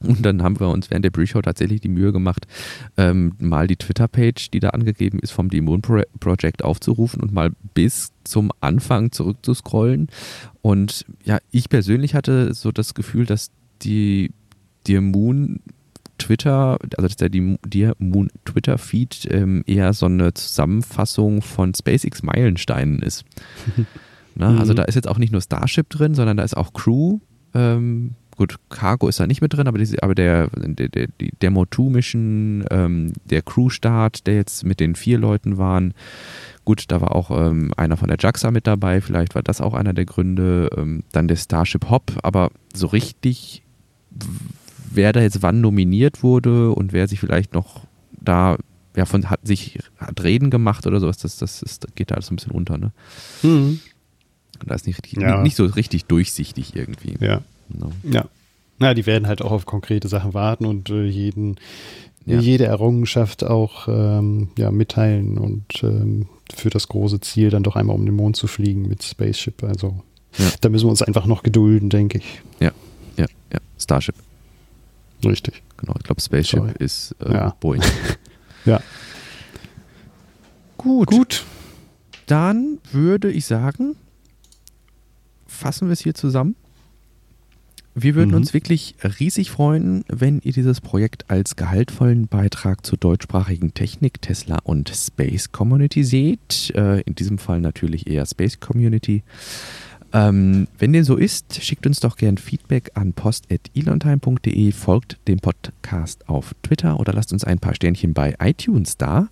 [0.00, 2.46] Und dann haben wir uns während der Pre-Show tatsächlich die Mühe gemacht,
[2.96, 7.52] ähm, mal die Twitter-Page, die da angegeben ist, vom Demon Pro Project aufzurufen und mal
[7.74, 10.08] bis zum Anfang zurückzuscrollen.
[10.60, 13.50] Und ja, ich persönlich hatte so das Gefühl, dass
[13.82, 14.32] die
[14.86, 15.60] Dear Moon
[16.18, 23.00] Twitter, also der Dear Moon Twitter Feed ähm, eher so eine Zusammenfassung von SpaceX Meilensteinen
[23.00, 23.24] ist.
[24.34, 24.58] Na, mhm.
[24.58, 27.18] Also da ist jetzt auch nicht nur Starship drin, sondern da ist auch Crew.
[27.54, 31.30] Ähm, gut, Cargo ist da nicht mit drin, aber, die, aber der, der, der, die
[31.42, 35.94] Demo 2 Mission, ähm, der Crew-Start, der jetzt mit den vier Leuten waren,
[36.64, 39.74] gut, da war auch ähm, einer von der JAXA mit dabei, vielleicht war das auch
[39.74, 40.68] einer der Gründe.
[40.76, 43.62] Ähm, dann der Starship Hop, aber so richtig
[44.90, 48.56] wer da jetzt wann nominiert wurde und wer sich vielleicht noch da
[48.96, 52.30] ja, von hat sich hat Reden gemacht oder sowas, das, das, das geht da alles
[52.30, 52.92] ein bisschen unter, ne?
[53.42, 53.80] Mhm.
[54.64, 55.42] Da ist nicht, richtig, ja.
[55.42, 57.14] nicht so richtig durchsichtig irgendwie.
[57.20, 57.42] Ja.
[57.68, 57.92] No.
[58.10, 58.24] Ja.
[58.78, 61.56] Na, die werden halt auch auf konkrete Sachen warten und äh, jeden,
[62.24, 62.40] ja.
[62.40, 67.96] jede Errungenschaft auch ähm, ja, mitteilen und ähm, für das große Ziel dann doch einmal
[67.96, 69.62] um den Mond zu fliegen mit Spaceship.
[69.62, 70.02] Also
[70.38, 70.46] ja.
[70.60, 72.42] da müssen wir uns einfach noch gedulden, denke ich.
[72.60, 72.72] Ja, ja, ja.
[73.78, 74.14] Starship.
[75.24, 75.62] Richtig.
[75.76, 76.74] Genau, ich glaube Spaceship Sorry.
[76.78, 77.56] ist äh, ja.
[77.60, 77.82] Boeing.
[78.64, 78.80] ja.
[80.76, 81.08] Gut.
[81.08, 81.44] Gut.
[82.26, 83.96] Dann würde ich sagen,
[85.46, 86.56] fassen wir es hier zusammen.
[87.98, 88.36] Wir würden mhm.
[88.36, 94.58] uns wirklich riesig freuen, wenn ihr dieses Projekt als gehaltvollen Beitrag zur deutschsprachigen Technik, Tesla
[94.64, 96.74] und Space Community seht.
[96.74, 99.22] Äh, in diesem Fall natürlich eher Space Community.
[100.16, 106.26] Ähm, wenn dem so ist, schickt uns doch gern Feedback an post.elontime.de, folgt dem Podcast
[106.26, 109.28] auf Twitter oder lasst uns ein paar Sternchen bei iTunes da.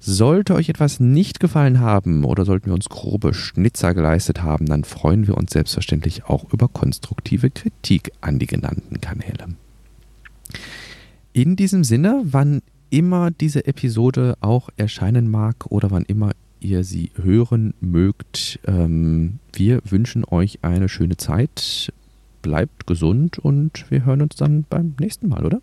[0.00, 4.84] Sollte euch etwas nicht gefallen haben oder sollten wir uns grobe Schnitzer geleistet haben, dann
[4.84, 9.48] freuen wir uns selbstverständlich auch über konstruktive Kritik an die genannten Kanäle.
[11.34, 16.30] In diesem Sinne, wann immer diese Episode auch erscheinen mag oder wann immer
[16.64, 18.58] ihr sie hören mögt.
[18.66, 21.92] Ähm, wir wünschen euch eine schöne Zeit.
[22.42, 25.60] Bleibt gesund und wir hören uns dann beim nächsten Mal, oder?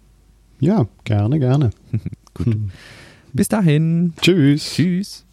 [0.60, 1.72] Ja, gerne, gerne.
[2.34, 2.58] Gut.
[3.34, 4.14] Bis dahin.
[4.22, 4.74] Tschüss.
[4.74, 5.26] Tschüss.